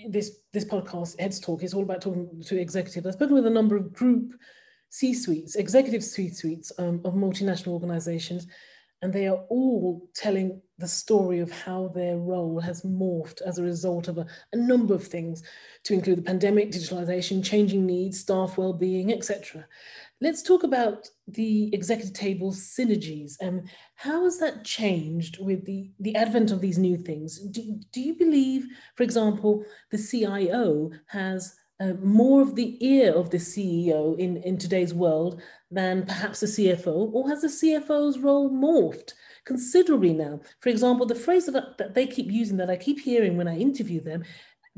this 0.08 0.28
this 0.52 0.64
podcast, 0.64 1.20
Heads 1.20 1.38
Talk, 1.38 1.62
is 1.62 1.72
all 1.72 1.84
about 1.84 2.00
talking 2.00 2.42
to 2.46 2.60
executives. 2.60 3.06
I've 3.06 3.12
spoken 3.20 3.36
with 3.36 3.46
a 3.46 3.58
number 3.58 3.76
of 3.76 3.92
group 3.92 4.32
C-suites, 4.90 5.54
executive 5.56 6.02
C-suites 6.02 6.72
um, 6.78 7.00
of 7.04 7.14
multinational 7.14 7.74
organizations, 7.78 8.46
and 9.07 9.14
they 9.14 9.29
are 9.29 9.45
all 9.51 10.11
telling 10.16 10.61
the 10.79 10.88
story 10.88 11.38
of 11.38 11.49
how 11.53 11.87
their 11.95 12.16
role 12.16 12.59
has 12.59 12.83
morphed 12.83 13.40
as 13.42 13.57
a 13.57 13.62
result 13.62 14.09
of 14.09 14.19
a, 14.19 14.27
a 14.53 14.57
number 14.57 14.95
of 14.95 15.07
things, 15.07 15.45
to 15.85 15.95
include 15.95 16.19
the 16.19 16.23
pandemic, 16.23 16.73
digitalization, 16.73 17.45
changing 17.45 17.87
needs, 17.87 18.19
staff 18.19 18.59
well-being, 18.59 19.12
etc. 19.12 19.64
Let's 20.21 20.42
talk 20.42 20.64
about 20.64 21.09
the 21.29 21.73
executive 21.73 22.14
table 22.14 22.51
synergies 22.51 23.37
and 23.40 23.61
um, 23.61 23.66
how 23.95 24.25
has 24.25 24.40
that 24.40 24.64
changed 24.64 25.38
with 25.38 25.64
the, 25.66 25.88
the 26.01 26.16
advent 26.16 26.51
of 26.51 26.61
these 26.61 26.77
new 26.77 26.97
things? 26.97 27.38
Do, 27.38 27.79
do 27.92 28.01
you 28.01 28.14
believe, 28.14 28.66
for 28.97 29.05
example, 29.05 29.64
the 29.92 29.99
CIO 29.99 30.90
has 31.07 31.55
uh, 31.78 31.92
more 32.02 32.40
of 32.40 32.54
the 32.54 32.76
ear 32.84 33.12
of 33.12 33.30
the 33.30 33.36
CEO 33.36 34.18
in, 34.18 34.38
in 34.38 34.56
today's 34.56 34.94
world 34.94 35.42
than 35.70 36.06
perhaps 36.06 36.40
the 36.40 36.46
CFO, 36.46 37.12
or 37.12 37.28
has 37.28 37.42
the 37.42 37.48
CFO's 37.48 38.18
role 38.18 38.50
morphed 38.50 39.12
considerably 39.44 40.12
now? 40.12 40.40
For 40.60 40.70
example, 40.70 41.06
the 41.06 41.14
phrase 41.14 41.46
that, 41.46 41.76
that 41.78 41.94
they 41.94 42.06
keep 42.06 42.30
using, 42.30 42.56
that 42.56 42.70
I 42.70 42.76
keep 42.76 43.00
hearing 43.00 43.36
when 43.36 43.48
I 43.48 43.58
interview 43.58 44.00
them, 44.00 44.24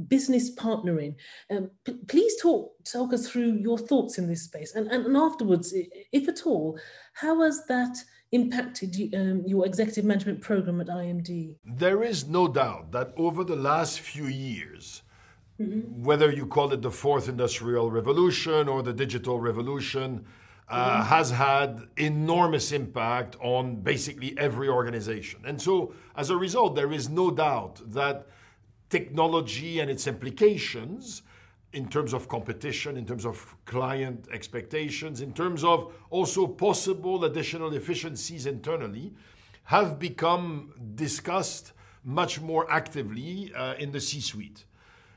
business 0.08 0.54
partnering. 0.54 1.14
Um, 1.50 1.70
p- 1.84 1.98
please 2.06 2.40
talk 2.40 2.72
talk 2.84 3.12
us 3.12 3.28
through 3.28 3.58
your 3.60 3.78
thoughts 3.78 4.18
in 4.18 4.28
this 4.28 4.44
space, 4.44 4.74
and 4.74 4.88
and, 4.88 5.06
and 5.06 5.16
afterwards, 5.16 5.74
if 6.12 6.28
at 6.28 6.46
all, 6.46 6.78
how 7.14 7.42
has 7.42 7.64
that 7.66 7.96
impacted 8.30 9.14
um, 9.14 9.42
your 9.46 9.66
executive 9.66 10.04
management 10.04 10.40
program 10.40 10.80
at 10.80 10.88
IMD? 10.88 11.56
There 11.64 12.02
is 12.02 12.26
no 12.26 12.46
doubt 12.46 12.92
that 12.92 13.12
over 13.16 13.42
the 13.42 13.56
last 13.56 14.00
few 14.00 14.26
years 14.26 15.02
Mm-hmm. 15.60 16.04
Whether 16.04 16.30
you 16.30 16.46
call 16.46 16.72
it 16.72 16.82
the 16.82 16.90
fourth 16.90 17.28
industrial 17.28 17.90
revolution 17.90 18.68
or 18.68 18.82
the 18.82 18.92
digital 18.92 19.40
revolution, 19.40 20.24
uh, 20.68 21.00
mm-hmm. 21.00 21.08
has 21.08 21.30
had 21.30 21.88
enormous 21.96 22.72
impact 22.72 23.36
on 23.40 23.76
basically 23.76 24.36
every 24.38 24.68
organization. 24.68 25.40
And 25.44 25.60
so, 25.60 25.94
as 26.14 26.30
a 26.30 26.36
result, 26.36 26.76
there 26.76 26.92
is 26.92 27.08
no 27.08 27.30
doubt 27.30 27.80
that 27.92 28.26
technology 28.90 29.80
and 29.80 29.90
its 29.90 30.06
implications 30.06 31.22
in 31.72 31.88
terms 31.88 32.14
of 32.14 32.28
competition, 32.28 32.96
in 32.96 33.04
terms 33.04 33.26
of 33.26 33.54
client 33.64 34.28
expectations, 34.32 35.20
in 35.20 35.32
terms 35.32 35.64
of 35.64 35.92
also 36.10 36.46
possible 36.46 37.24
additional 37.24 37.74
efficiencies 37.74 38.46
internally, 38.46 39.12
have 39.64 39.98
become 39.98 40.72
discussed 40.94 41.72
much 42.04 42.40
more 42.40 42.70
actively 42.70 43.52
uh, 43.54 43.74
in 43.74 43.92
the 43.92 44.00
C 44.00 44.20
suite. 44.20 44.64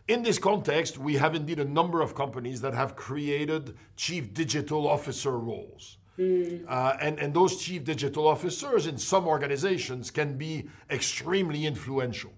In 0.07 0.23
this 0.23 0.39
context, 0.39 0.97
we 0.97 1.15
have 1.15 1.35
indeed 1.35 1.59
a 1.59 1.65
number 1.65 2.01
of 2.01 2.15
companies 2.15 2.61
that 2.61 2.73
have 2.73 2.95
created 2.95 3.75
chief 3.95 4.33
digital 4.33 4.87
officer 4.87 5.37
roles. 5.37 5.97
Mm. 6.17 6.65
Uh, 6.67 6.97
and, 7.01 7.19
and 7.19 7.33
those 7.33 7.57
chief 7.57 7.83
digital 7.83 8.27
officers 8.27 8.87
in 8.87 8.97
some 8.97 9.27
organizations 9.27 10.11
can 10.11 10.37
be 10.37 10.67
extremely 10.89 11.65
influential. 11.65 12.31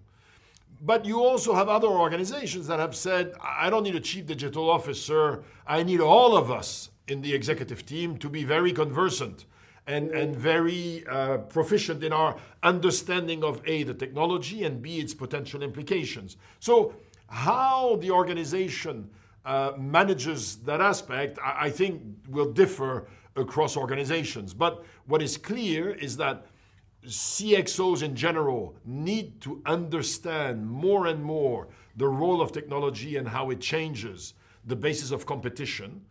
But 0.82 1.06
you 1.06 1.24
also 1.24 1.54
have 1.56 1.70
other 1.70 1.88
organizations 1.88 2.68
that 2.68 2.80
have 2.80 2.96
said, 2.96 3.34
I 3.42 3.70
don't 3.70 3.84
need 3.84 3.96
a 3.96 4.02
chief 4.02 4.26
digital 4.26 4.70
officer, 4.70 5.44
I 5.66 5.82
need 5.82 6.02
all 6.02 6.36
of 6.36 6.52
us 6.52 6.90
in 7.08 7.22
the 7.22 7.34
executive 7.34 7.86
team 7.86 8.18
to 8.18 8.30
be 8.30 8.44
very 8.44 8.74
conversant 8.74 9.46
and, 9.88 10.12
and 10.12 10.36
very 10.36 11.06
uh, 11.08 11.38
proficient 11.38 12.04
in 12.04 12.14
our 12.14 12.38
understanding 12.64 13.44
of 13.44 13.62
A, 13.66 13.84
the 13.84 13.94
technology, 13.94 14.64
and 14.64 14.82
B, 14.82 15.00
its 15.00 15.14
potential 15.14 15.64
implications. 15.64 16.38
So 16.60 16.96
how 17.28 17.98
the 17.98 18.12
organization 18.12 19.10
uh, 19.46 19.74
manages 19.78 20.58
that 20.58 20.82
aspect, 20.82 21.40
I, 21.44 21.66
I 21.66 21.70
think, 21.70 22.02
will 22.30 22.52
differ 22.52 23.08
across 23.36 23.76
organizations. 23.76 24.54
But 24.54 24.86
what 25.06 25.22
is 25.22 25.38
clear 25.38 25.92
is 25.92 26.18
that 26.18 26.46
CXOs 27.06 28.04
in 28.04 28.16
general 28.16 28.76
need 28.86 29.42
to 29.42 29.62
understand 29.66 30.66
more 30.66 31.08
and 31.08 31.22
more 31.24 31.68
the 31.98 32.08
role 32.08 32.42
of 32.42 32.52
technology 32.52 33.18
and 33.18 33.28
how 33.28 33.50
it 33.50 33.60
changes 33.60 34.34
the 34.66 34.76
basis 34.76 35.12
of 35.12 35.26
competition 35.26 36.02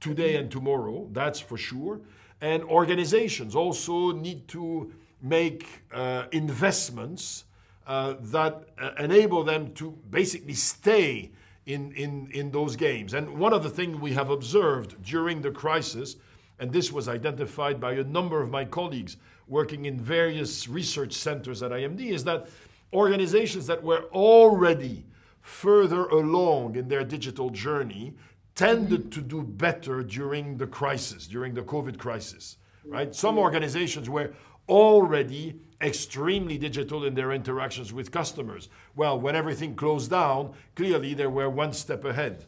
today 0.00 0.36
and 0.36 0.50
tomorrow, 0.50 1.08
that's 1.12 1.40
for 1.40 1.56
sure. 1.56 2.00
And 2.40 2.62
organizations 2.64 3.54
also 3.54 4.12
need 4.12 4.48
to 4.48 4.92
make 5.22 5.66
uh, 5.92 6.24
investments 6.32 7.44
uh, 7.86 8.14
that 8.20 8.64
uh, 8.80 8.90
enable 8.98 9.42
them 9.42 9.72
to 9.74 9.90
basically 10.10 10.54
stay 10.54 11.30
in, 11.66 11.92
in, 11.92 12.28
in 12.32 12.50
those 12.50 12.76
games. 12.76 13.14
And 13.14 13.38
one 13.38 13.52
of 13.52 13.62
the 13.62 13.70
things 13.70 13.96
we 13.96 14.12
have 14.12 14.30
observed 14.30 15.02
during 15.02 15.42
the 15.42 15.50
crisis, 15.50 16.16
and 16.58 16.72
this 16.72 16.92
was 16.92 17.08
identified 17.08 17.80
by 17.80 17.92
a 17.94 18.04
number 18.04 18.42
of 18.42 18.50
my 18.50 18.64
colleagues 18.64 19.16
working 19.48 19.86
in 19.86 19.98
various 20.00 20.68
research 20.68 21.12
centers 21.12 21.62
at 21.62 21.70
IMD, 21.70 22.10
is 22.10 22.24
that 22.24 22.48
organizations 22.92 23.66
that 23.66 23.82
were 23.82 24.04
already 24.12 25.04
further 25.40 26.06
along 26.06 26.76
in 26.76 26.88
their 26.88 27.04
digital 27.04 27.50
journey 27.50 28.14
tended 28.54 29.10
to 29.12 29.20
do 29.20 29.42
better 29.42 30.02
during 30.02 30.56
the 30.56 30.66
crisis, 30.66 31.26
during 31.26 31.54
the 31.54 31.62
COVID 31.62 31.98
crisis, 31.98 32.58
right? 32.84 33.14
Some 33.14 33.38
organizations 33.38 34.08
were 34.08 34.32
already 34.68 35.58
extremely 35.82 36.58
digital 36.58 37.04
in 37.04 37.14
their 37.14 37.32
interactions 37.32 37.92
with 37.92 38.10
customers. 38.10 38.68
Well, 38.94 39.18
when 39.18 39.36
everything 39.36 39.74
closed 39.74 40.10
down, 40.10 40.54
clearly 40.74 41.14
they 41.14 41.26
were 41.26 41.50
one 41.50 41.72
step 41.72 42.04
ahead. 42.04 42.44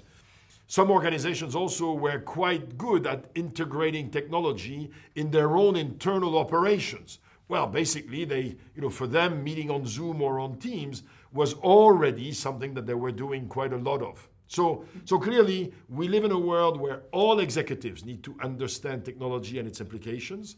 Some 0.67 0.91
organizations 0.91 1.55
also 1.55 1.93
were 1.93 2.21
quite 2.21 2.79
good 2.79 3.07
at 3.07 3.31
integrating 3.35 4.11
technology 4.11 4.91
in 5.15 5.31
their 5.31 5.57
own 5.57 5.77
internal 5.77 6.39
operations. 6.39 7.19
Well, 7.49 7.67
basically, 7.67 8.25
they, 8.25 8.57
you 8.75 8.83
know, 8.83 8.89
for 8.89 9.07
them, 9.07 9.45
meeting 9.45 9.71
on 9.71 9.87
Zoom 9.87 10.23
or 10.23 10.41
on 10.41 10.57
Teams 10.57 11.03
was 11.33 11.55
already 11.55 12.33
something 12.33 12.73
that 12.75 12.87
they 12.87 12.95
were 12.95 13.13
doing 13.13 13.47
quite 13.49 13.73
a 13.73 13.77
lot 13.77 14.01
of. 14.01 14.29
So, 14.47 14.85
so 15.05 15.19
clearly, 15.19 15.75
we 15.89 16.09
live 16.09 16.25
in 16.25 16.33
a 16.33 16.39
world 16.39 16.81
where 16.81 17.03
all 17.13 17.41
executives 17.41 18.05
need 18.05 18.23
to 18.25 18.37
understand 18.43 19.05
technology 19.05 19.59
and 19.59 19.69
its 19.69 19.81
implications. 19.81 20.57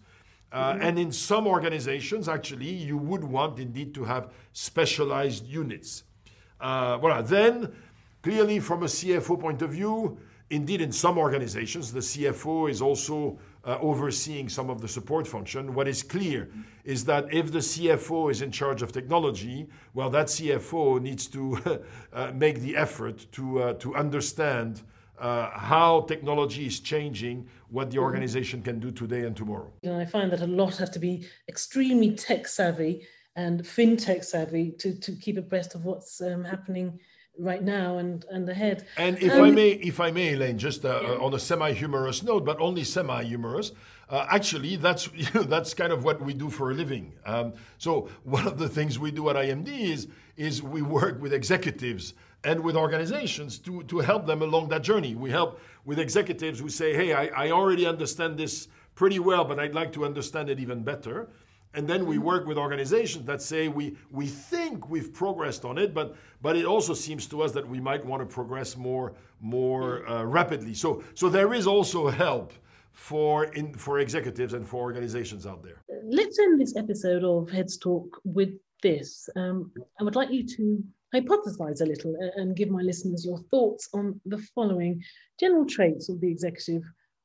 Uh. 0.53 0.79
And 0.81 0.99
in 0.99 1.13
some 1.13 1.47
organizations, 1.47 2.29
actually, 2.29 2.71
you 2.71 2.97
would 2.97 3.25
want 3.25 3.59
indeed 3.59 3.95
to 3.95 4.05
have 4.05 4.33
specialized 4.53 5.47
units. 5.47 6.05
Uh, 6.61 6.99
voilà. 6.99 7.27
Then, 7.27 7.73
clearly, 8.23 8.61
from 8.61 8.83
a 8.83 8.87
CFO 8.87 9.39
point 9.39 9.63
of 9.63 9.71
view, 9.71 10.19
indeed, 10.51 10.81
in 10.81 10.93
some 10.93 11.19
organizations, 11.19 11.93
the 11.93 12.01
CFO 12.01 12.71
is 12.71 12.81
also 12.81 13.39
uh, 13.65 13.79
overseeing 13.81 14.49
some 14.49 14.71
of 14.71 14.81
the 14.81 14.89
support 14.89 15.27
function. 15.27 15.75
What 15.75 15.89
is 15.89 16.03
clear 16.03 16.49
is 16.85 17.05
that 17.07 17.33
if 17.35 17.51
the 17.51 17.59
CFO 17.59 18.31
is 18.31 18.41
in 18.41 18.53
charge 18.53 18.81
of 18.81 18.93
technology, 18.93 19.67
well, 19.93 20.09
that 20.11 20.27
CFO 20.27 21.03
needs 21.03 21.27
to 21.29 21.83
uh, 22.13 22.33
make 22.33 22.61
the 22.61 22.77
effort 22.77 23.27
to, 23.33 23.63
uh, 23.63 23.73
to 23.75 23.97
understand 23.97 24.83
uh, 25.19 25.51
how 25.51 26.03
technology 26.03 26.67
is 26.67 26.81
changing 26.81 27.47
what 27.69 27.91
the 27.91 27.97
mm-hmm. 27.97 28.05
organization 28.05 28.63
can 28.63 28.79
do 28.79 28.91
today 28.91 29.23
and 29.23 29.37
tomorrow. 29.37 29.73
And 29.83 29.95
I 29.95 30.05
find 30.05 30.31
that 30.33 30.41
a 30.41 30.47
lot 30.47 30.77
have 30.77 30.91
to 30.93 30.99
be 30.99 31.27
extremely 31.49 32.13
tech 32.13 32.47
savvy 32.47 33.07
and 33.35 33.63
fintech 33.63 34.25
savvy 34.25 34.73
to, 34.73 34.95
to 34.99 35.13
keep 35.13 35.37
abreast 35.37 35.75
of 35.75 35.85
what's 35.85 36.21
um, 36.21 36.45
happening 36.45 36.99
right 37.39 37.63
now 37.63 37.99
and, 37.99 38.25
and 38.31 38.49
ahead. 38.49 38.87
And 38.97 39.19
if 39.19 39.33
um, 39.33 39.43
I 39.43 39.51
may, 39.51 39.71
if 39.71 40.01
I 40.01 40.11
may, 40.11 40.33
Elaine, 40.33 40.59
just 40.59 40.85
uh, 40.85 41.01
yeah. 41.03 41.09
on 41.17 41.35
a 41.35 41.39
semi-humorous 41.39 42.23
note, 42.23 42.45
but 42.45 42.59
only 42.61 42.85
semi-humorous. 42.85 43.73
Uh, 44.09 44.27
actually, 44.31 44.77
that's 44.77 45.11
you 45.15 45.27
know, 45.35 45.43
that's 45.43 45.75
kind 45.75 45.93
of 45.93 46.05
what 46.05 46.21
we 46.23 46.33
do 46.33 46.49
for 46.49 46.71
a 46.71 46.75
living. 46.75 47.13
Um, 47.25 47.53
so 47.79 48.09
one 48.25 48.47
of 48.47 48.59
the 48.59 48.69
things 48.69 48.99
we 48.99 49.11
do 49.11 49.29
at 49.31 49.37
IMD 49.37 49.69
is 49.69 50.09
is 50.37 50.63
we 50.63 50.83
work 50.83 51.21
with 51.21 51.33
executives 51.33 52.15
and 52.47 52.61
with 52.61 52.77
organizations 52.77 53.59
to 53.59 53.83
to 53.93 53.97
help 54.11 54.23
them 54.27 54.41
along 54.49 54.69
that 54.69 54.83
journey. 54.91 55.13
We 55.15 55.31
help 55.31 55.51
with 55.85 55.99
executives 55.99 56.61
who 56.61 56.69
say, 56.69 56.95
"Hey, 57.01 57.13
I, 57.13 57.25
I 57.45 57.51
already 57.51 57.85
understand 57.95 58.39
this 58.39 58.69
pretty 58.95 59.19
well, 59.19 59.45
but 59.45 59.59
I'd 59.63 59.75
like 59.75 59.93
to 59.93 60.05
understand 60.11 60.49
it 60.49 60.59
even 60.61 60.83
better." 60.93 61.29
And 61.77 61.87
then 61.87 62.07
we 62.07 62.17
work 62.17 62.47
with 62.47 62.57
organizations 62.57 63.27
that 63.27 63.43
say 63.43 63.69
we, 63.69 63.97
we 64.11 64.27
think 64.27 64.89
we've 64.89 65.13
progressed 65.13 65.65
on 65.67 65.77
it, 65.77 65.93
but, 65.93 66.17
but 66.41 66.57
it 66.57 66.65
also 66.65 66.95
seems 66.95 67.27
to 67.27 67.43
us 67.43 67.53
that 67.53 67.69
we 67.69 67.81
might 67.81 68.03
want 68.03 68.21
to 68.23 68.27
progress 68.27 68.79
more, 68.79 69.13
more 69.41 70.09
uh, 70.09 70.25
rapidly. 70.25 70.73
So, 70.73 71.03
so 71.13 71.29
there 71.29 71.53
is 71.53 71.67
also 71.67 72.09
help 72.09 72.55
for, 72.93 73.45
in, 73.59 73.75
for 73.75 73.99
executives 73.99 74.55
and 74.55 74.67
for 74.67 74.81
organizations 74.81 75.47
out 75.47 75.63
there. 75.63 75.83
Let's 76.09 76.39
end 76.39 76.59
this 76.59 76.77
episode 76.77 77.25
of 77.25 77.51
Heads 77.51 77.77
Talk 77.77 78.23
with 78.25 78.53
this. 78.83 79.29
Um, 79.37 79.71
I 80.01 80.05
would 80.05 80.17
like 80.17 80.31
you 80.31 80.47
to 80.57 80.83
hypothesize 81.15 81.81
a 81.81 81.87
little 81.87 82.15
and 82.37 82.57
give 82.57 82.69
my 82.69 82.83
listeners 82.83 83.25
your 83.25 83.39
thoughts 83.51 83.89
on 83.95 84.21
the 84.27 84.39
following 84.55 85.03
general 85.39 85.65
traits 85.65 86.09
of 86.09 86.21
the 86.21 86.31
executive 86.31 86.83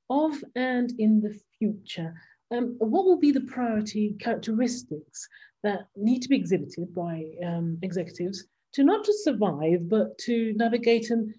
of 0.10 0.44
and 0.56 0.94
in 1.00 1.22
the 1.22 1.38
future 1.58 2.13
um, 2.52 2.76
what 2.80 3.06
will 3.06 3.17
be 3.17 3.32
the 3.32 3.41
priority 3.41 4.15
characteristics 4.20 5.28
that 5.63 5.88
need 5.96 6.22
to 6.22 6.30
be 6.30 6.36
exhibited 6.36 6.94
by 6.94 7.24
um, 7.46 7.78
executives 7.82 8.46
to 8.74 8.84
not 8.84 9.06
just 9.06 9.24
survive, 9.24 9.88
but 9.88 10.17
to 10.20 10.54
navigate 10.56 11.10
and, 11.10 11.34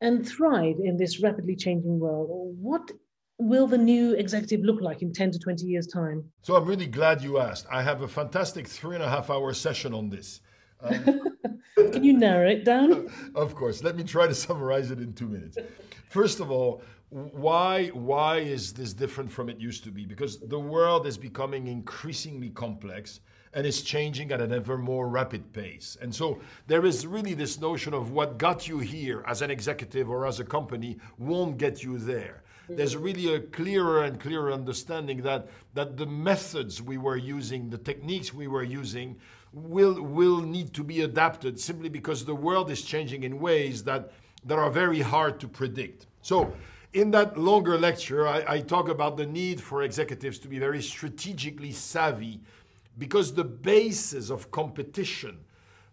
and 0.00 0.26
thrive 0.26 0.76
in 0.82 0.96
this 0.96 1.20
rapidly 1.20 1.56
changing 1.56 1.98
world? 1.98 2.28
What 2.58 2.90
will 3.38 3.66
the 3.66 3.78
new 3.78 4.14
executive 4.14 4.64
look 4.64 4.80
like 4.80 5.02
in 5.02 5.12
10 5.12 5.32
to 5.32 5.38
20 5.38 5.66
years' 5.66 5.86
time? 5.86 6.24
So 6.42 6.56
I'm 6.56 6.64
really 6.64 6.86
glad 6.86 7.22
you 7.22 7.38
asked. 7.38 7.66
I 7.70 7.82
have 7.82 8.02
a 8.02 8.08
fantastic 8.08 8.66
three 8.66 8.94
and 8.94 9.04
a 9.04 9.08
half 9.08 9.30
hour 9.30 9.52
session 9.52 9.92
on 9.92 10.08
this. 10.08 10.40
Um, 10.80 11.20
Can 11.76 12.02
you 12.02 12.14
narrow 12.14 12.48
it 12.48 12.64
down? 12.64 13.10
of 13.34 13.54
course. 13.54 13.82
Let 13.82 13.96
me 13.96 14.02
try 14.02 14.26
to 14.26 14.34
summarize 14.34 14.90
it 14.90 14.98
in 14.98 15.12
two 15.12 15.28
minutes. 15.28 15.58
First 16.08 16.40
of 16.40 16.50
all, 16.50 16.82
why 17.10 17.88
why 17.88 18.38
is 18.38 18.72
this 18.72 18.92
different 18.92 19.30
from 19.30 19.48
it 19.48 19.60
used 19.60 19.84
to 19.84 19.90
be? 19.90 20.06
Because 20.06 20.38
the 20.38 20.58
world 20.58 21.06
is 21.06 21.18
becoming 21.18 21.66
increasingly 21.66 22.50
complex 22.50 23.20
and 23.52 23.66
is 23.66 23.82
changing 23.82 24.32
at 24.32 24.40
an 24.40 24.52
ever 24.52 24.78
more 24.78 25.08
rapid 25.08 25.52
pace. 25.52 25.96
And 26.00 26.14
so 26.14 26.40
there 26.66 26.84
is 26.84 27.06
really 27.06 27.34
this 27.34 27.60
notion 27.60 27.94
of 27.94 28.10
what 28.10 28.38
got 28.38 28.66
you 28.66 28.78
here 28.78 29.22
as 29.26 29.42
an 29.42 29.50
executive 29.50 30.10
or 30.10 30.26
as 30.26 30.40
a 30.40 30.44
company 30.44 30.96
won't 31.18 31.58
get 31.58 31.82
you 31.82 31.98
there. 31.98 32.42
There's 32.68 32.96
really 32.96 33.32
a 33.32 33.40
clearer 33.40 34.02
and 34.04 34.18
clearer 34.18 34.52
understanding 34.52 35.22
that, 35.22 35.48
that 35.74 35.96
the 35.96 36.06
methods 36.06 36.82
we 36.82 36.98
were 36.98 37.16
using, 37.16 37.70
the 37.70 37.78
techniques 37.78 38.34
we 38.34 38.48
were 38.48 38.64
using, 38.64 39.16
will, 39.56 40.02
will 40.02 40.42
need 40.42 40.74
to 40.74 40.84
be 40.84 41.00
adapted 41.00 41.58
simply 41.58 41.88
because 41.88 42.24
the 42.24 42.34
world 42.34 42.70
is 42.70 42.82
changing 42.82 43.22
in 43.22 43.40
ways 43.40 43.82
that, 43.84 44.12
that 44.44 44.58
are 44.58 44.70
very 44.70 45.00
hard 45.00 45.40
to 45.40 45.48
predict. 45.48 46.06
So 46.20 46.52
in 46.92 47.10
that 47.12 47.38
longer 47.38 47.78
lecture, 47.78 48.28
I, 48.28 48.44
I, 48.46 48.60
talk 48.60 48.88
about 48.88 49.16
the 49.16 49.24
need 49.24 49.60
for 49.60 49.82
executives 49.82 50.38
to 50.40 50.48
be 50.48 50.58
very 50.58 50.82
strategically 50.82 51.72
savvy 51.72 52.40
because 52.98 53.32
the 53.32 53.44
basis 53.44 54.28
of 54.28 54.50
competition, 54.50 55.38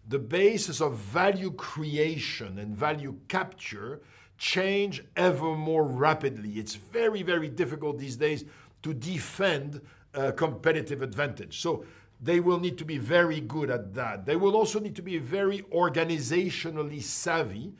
the 0.08 0.18
basis 0.18 0.82
of 0.82 0.96
value 0.96 1.52
creation 1.52 2.58
and 2.58 2.76
value 2.76 3.16
capture 3.28 4.00
change 4.36 5.02
ever 5.16 5.54
more 5.54 5.84
rapidly. 5.84 6.50
It's 6.52 6.74
very, 6.74 7.22
very 7.22 7.48
difficult 7.48 7.98
these 7.98 8.16
days 8.16 8.44
to 8.82 8.92
defend 8.92 9.80
a 10.12 10.32
competitive 10.32 11.00
advantage. 11.00 11.60
So 11.60 11.84
they 12.20 12.40
will 12.40 12.58
need 12.58 12.78
to 12.78 12.84
be 12.84 12.98
very 12.98 13.40
good 13.40 13.70
at 13.70 13.94
that. 13.94 14.24
They 14.26 14.36
will 14.36 14.56
also 14.56 14.80
need 14.80 14.96
to 14.96 15.02
be 15.02 15.18
very 15.18 15.60
organizationally 15.72 17.02
savvy 17.02 17.74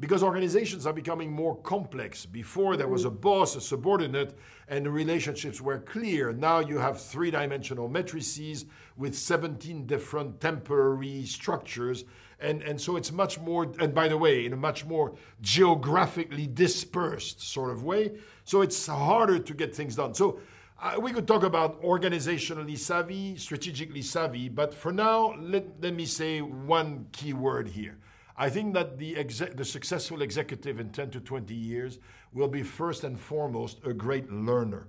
because 0.00 0.22
organizations 0.22 0.86
are 0.86 0.94
becoming 0.94 1.30
more 1.30 1.56
complex. 1.56 2.24
Before 2.24 2.76
there 2.76 2.88
was 2.88 3.04
a 3.04 3.10
mm-hmm. 3.10 3.20
boss, 3.20 3.54
a 3.54 3.60
subordinate, 3.60 4.36
and 4.68 4.86
the 4.86 4.90
relationships 4.90 5.60
were 5.60 5.78
clear. 5.78 6.32
Now 6.32 6.60
you 6.60 6.78
have 6.78 7.00
three 7.00 7.30
dimensional 7.30 7.86
matrices 7.86 8.64
with 8.96 9.14
17 9.14 9.86
different 9.86 10.40
temporary 10.40 11.26
structures. 11.26 12.04
And, 12.40 12.62
and 12.62 12.80
so 12.80 12.96
it's 12.96 13.12
much 13.12 13.38
more, 13.38 13.70
and 13.78 13.94
by 13.94 14.08
the 14.08 14.16
way, 14.16 14.46
in 14.46 14.54
a 14.54 14.56
much 14.56 14.86
more 14.86 15.14
geographically 15.42 16.46
dispersed 16.46 17.42
sort 17.42 17.70
of 17.70 17.84
way. 17.84 18.12
So 18.44 18.62
it's 18.62 18.86
harder 18.86 19.38
to 19.38 19.54
get 19.54 19.74
things 19.74 19.96
done. 19.96 20.14
So 20.14 20.40
uh, 20.82 20.98
we 21.00 21.12
could 21.12 21.26
talk 21.26 21.42
about 21.42 21.82
organizationally 21.82 22.78
savvy, 22.78 23.36
strategically 23.36 24.02
savvy, 24.02 24.48
but 24.48 24.72
for 24.72 24.92
now, 24.92 25.34
let, 25.38 25.66
let 25.82 25.94
me 25.94 26.06
say 26.06 26.40
one 26.40 27.06
key 27.12 27.32
word 27.32 27.68
here 27.68 27.98
I 28.40 28.48
think 28.48 28.72
that 28.72 28.96
the, 28.96 29.18
exec- 29.18 29.54
the 29.58 29.66
successful 29.66 30.22
executive 30.22 30.80
in 30.80 30.88
10 30.92 31.10
to 31.10 31.20
20 31.20 31.54
years 31.54 31.98
will 32.32 32.48
be 32.48 32.62
first 32.62 33.04
and 33.04 33.20
foremost 33.20 33.80
a 33.84 33.92
great 33.92 34.32
learner. 34.32 34.88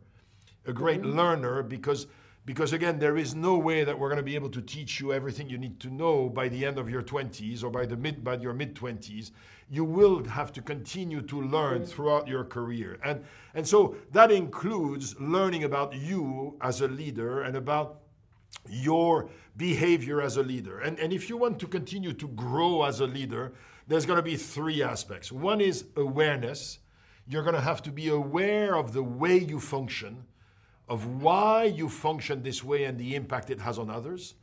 A 0.67 0.71
great 0.71 1.01
mm-hmm. 1.01 1.17
learner 1.17 1.61
because, 1.61 2.07
because, 2.45 2.73
again, 2.73 2.97
there 2.97 3.17
is 3.17 3.35
no 3.35 3.57
way 3.57 3.83
that 3.83 3.97
we're 3.97 4.09
going 4.09 4.17
to 4.17 4.23
be 4.23 4.35
able 4.35 4.49
to 4.49 4.61
teach 4.61 4.99
you 4.99 5.13
everything 5.13 5.47
you 5.47 5.57
need 5.57 5.79
to 5.79 5.89
know 5.89 6.27
by 6.27 6.47
the 6.49 6.65
end 6.65 6.79
of 6.79 6.89
your 6.89 7.03
20s 7.03 7.63
or 7.63 7.69
by, 7.69 7.85
the 7.85 7.95
mid, 7.95 8.23
by 8.23 8.35
your 8.35 8.53
mid 8.53 8.75
20s. 8.75 9.31
You 9.69 9.85
will 9.85 10.23
have 10.25 10.51
to 10.53 10.61
continue 10.61 11.21
to 11.21 11.41
learn 11.41 11.81
mm-hmm. 11.81 11.91
throughout 11.91 12.27
your 12.27 12.43
career. 12.43 12.99
And, 13.05 13.23
and 13.53 13.67
so 13.67 13.95
that 14.11 14.31
includes 14.31 15.19
learning 15.19 15.65
about 15.65 15.93
you 15.93 16.57
as 16.61 16.81
a 16.81 16.87
leader 16.87 17.43
and 17.43 17.55
about 17.55 18.01
your 18.69 19.29
behavior 19.57 20.21
as 20.21 20.37
a 20.37 20.43
leader. 20.43 20.79
And, 20.79 20.99
and 20.99 21.13
if 21.13 21.29
you 21.29 21.37
want 21.37 21.59
to 21.59 21.67
continue 21.67 22.13
to 22.13 22.27
grow 22.29 22.83
as 22.83 22.99
a 22.99 23.07
leader, 23.07 23.53
there's 23.87 24.05
going 24.05 24.17
to 24.17 24.23
be 24.23 24.35
three 24.35 24.81
aspects. 24.81 25.31
One 25.31 25.61
is 25.61 25.85
awareness. 25.95 26.79
You're 27.27 27.43
going 27.43 27.55
to 27.55 27.61
have 27.61 27.81
to 27.83 27.91
be 27.91 28.07
aware 28.07 28.75
of 28.75 28.93
the 28.93 29.03
way 29.03 29.37
you 29.37 29.59
function, 29.59 30.25
of 30.91 31.05
why 31.23 31.63
you 31.63 31.87
function 31.87 32.43
this 32.43 32.65
way 32.65 32.83
and 32.83 32.97
the 32.97 33.15
impact 33.15 33.49
it 33.49 33.61
has 33.61 33.79
on 33.79 33.89
others. 33.89 34.35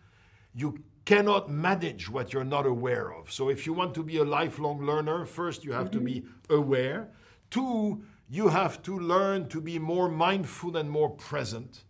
You 0.54 0.82
cannot 1.04 1.50
manage 1.50 2.08
what 2.08 2.32
you're 2.32 2.42
not 2.42 2.64
aware 2.64 3.12
of. 3.12 3.30
So 3.30 3.50
if 3.50 3.66
you 3.66 3.74
want 3.74 3.94
to 3.96 4.02
be 4.02 4.16
a 4.16 4.24
lifelong 4.24 4.80
learner, 4.80 5.26
first 5.26 5.62
you 5.62 5.72
have 5.72 5.90
mm-hmm. 5.90 6.06
to 6.06 6.12
be 6.12 6.24
aware. 6.48 7.10
Two, 7.50 8.02
you 8.30 8.48
have 8.48 8.80
to 8.84 8.98
learn 8.98 9.48
to 9.50 9.60
be 9.60 9.78
more 9.78 10.08
mindful 10.08 10.78
and 10.78 10.90
more 10.90 11.10
present. 11.10 11.84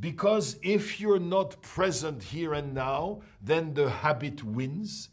Because 0.00 0.58
if 0.60 1.00
you're 1.00 1.20
not 1.20 1.62
present 1.62 2.20
here 2.20 2.54
and 2.54 2.74
now, 2.74 3.20
then 3.40 3.74
the 3.74 3.90
habit 3.90 4.42
wins. 4.42 5.10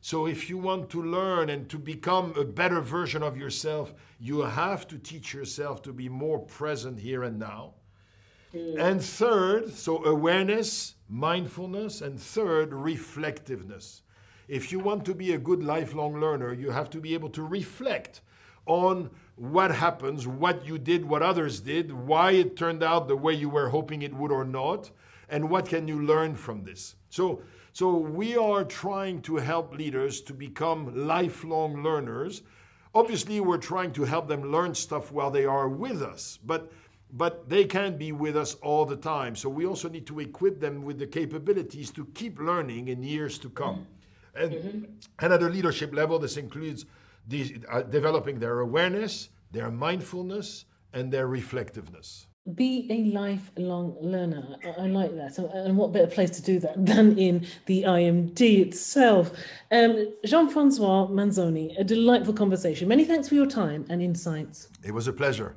So 0.00 0.26
if 0.26 0.50
you 0.50 0.58
want 0.58 0.90
to 0.90 1.02
learn 1.04 1.50
and 1.50 1.68
to 1.70 1.78
become 1.78 2.34
a 2.36 2.44
better 2.44 2.80
version 2.80 3.22
of 3.22 3.36
yourself, 3.36 3.94
you 4.18 4.40
have 4.40 4.88
to 4.88 4.98
teach 4.98 5.32
yourself 5.32 5.82
to 5.82 5.92
be 5.92 6.08
more 6.08 6.40
present 6.40 6.98
here 6.98 7.22
and 7.22 7.38
now. 7.38 7.74
Mm. 8.54 8.78
And 8.78 9.02
third, 9.02 9.72
so 9.74 10.04
awareness, 10.04 10.94
mindfulness, 11.08 12.00
and 12.00 12.20
third, 12.20 12.72
reflectiveness. 12.72 14.02
If 14.48 14.72
you 14.72 14.78
want 14.78 15.04
to 15.04 15.14
be 15.14 15.32
a 15.32 15.38
good 15.38 15.62
lifelong 15.62 16.20
learner, 16.20 16.54
you 16.54 16.70
have 16.70 16.88
to 16.90 17.00
be 17.00 17.12
able 17.14 17.28
to 17.30 17.42
reflect 17.42 18.22
on 18.64 19.10
what 19.36 19.74
happens, 19.74 20.26
what 20.26 20.64
you 20.66 20.78
did, 20.78 21.04
what 21.04 21.22
others 21.22 21.60
did, 21.60 21.92
why 21.92 22.32
it 22.32 22.56
turned 22.56 22.82
out 22.82 23.08
the 23.08 23.16
way 23.16 23.32
you 23.32 23.48
were 23.48 23.68
hoping 23.68 24.02
it 24.02 24.14
would 24.14 24.32
or 24.32 24.44
not, 24.44 24.90
and 25.28 25.50
what 25.50 25.68
can 25.68 25.86
you 25.86 26.02
learn 26.02 26.34
from 26.34 26.64
this. 26.64 26.96
So, 27.10 27.42
so 27.72 27.94
we 27.94 28.36
are 28.36 28.64
trying 28.64 29.22
to 29.22 29.36
help 29.36 29.76
leaders 29.76 30.20
to 30.22 30.34
become 30.34 31.06
lifelong 31.06 31.82
learners. 31.82 32.42
Obviously, 32.94 33.40
we're 33.40 33.58
trying 33.58 33.92
to 33.92 34.04
help 34.04 34.28
them 34.28 34.50
learn 34.50 34.74
stuff 34.74 35.12
while 35.12 35.30
they 35.30 35.44
are 35.44 35.68
with 35.68 36.02
us, 36.02 36.38
but 36.44 36.72
but 37.12 37.48
they 37.48 37.64
can't 37.64 37.98
be 37.98 38.12
with 38.12 38.36
us 38.36 38.54
all 38.56 38.84
the 38.84 38.96
time. 38.96 39.34
So 39.34 39.48
we 39.48 39.66
also 39.66 39.88
need 39.88 40.06
to 40.06 40.20
equip 40.20 40.60
them 40.60 40.82
with 40.82 40.98
the 40.98 41.06
capabilities 41.06 41.90
to 41.92 42.04
keep 42.14 42.38
learning 42.38 42.88
in 42.88 43.02
years 43.02 43.38
to 43.38 43.50
come. 43.50 43.86
And, 44.34 44.52
mm-hmm. 44.52 44.84
and 45.20 45.32
at 45.32 45.42
a 45.42 45.48
leadership 45.48 45.94
level, 45.94 46.18
this 46.18 46.36
includes 46.36 46.84
the, 47.26 47.56
uh, 47.70 47.82
developing 47.82 48.38
their 48.38 48.60
awareness, 48.60 49.30
their 49.52 49.70
mindfulness, 49.70 50.66
and 50.92 51.12
their 51.12 51.26
reflectiveness. 51.26 52.26
Be 52.54 52.86
a 52.90 53.04
lifelong 53.14 53.96
learner. 54.00 54.56
I, 54.64 54.84
I 54.84 54.86
like 54.86 55.14
that. 55.16 55.36
And 55.38 55.76
what 55.76 55.92
better 55.92 56.06
place 56.06 56.30
to 56.30 56.42
do 56.42 56.58
that 56.60 56.86
than 56.86 57.18
in 57.18 57.46
the 57.66 57.82
IMD 57.82 58.66
itself? 58.66 59.32
Um, 59.70 60.14
Jean 60.24 60.48
Francois 60.48 61.08
Manzoni, 61.08 61.78
a 61.78 61.84
delightful 61.84 62.32
conversation. 62.32 62.88
Many 62.88 63.04
thanks 63.04 63.28
for 63.28 63.34
your 63.34 63.46
time 63.46 63.84
and 63.90 64.00
insights. 64.00 64.68
It 64.82 64.92
was 64.92 65.08
a 65.08 65.12
pleasure. 65.12 65.56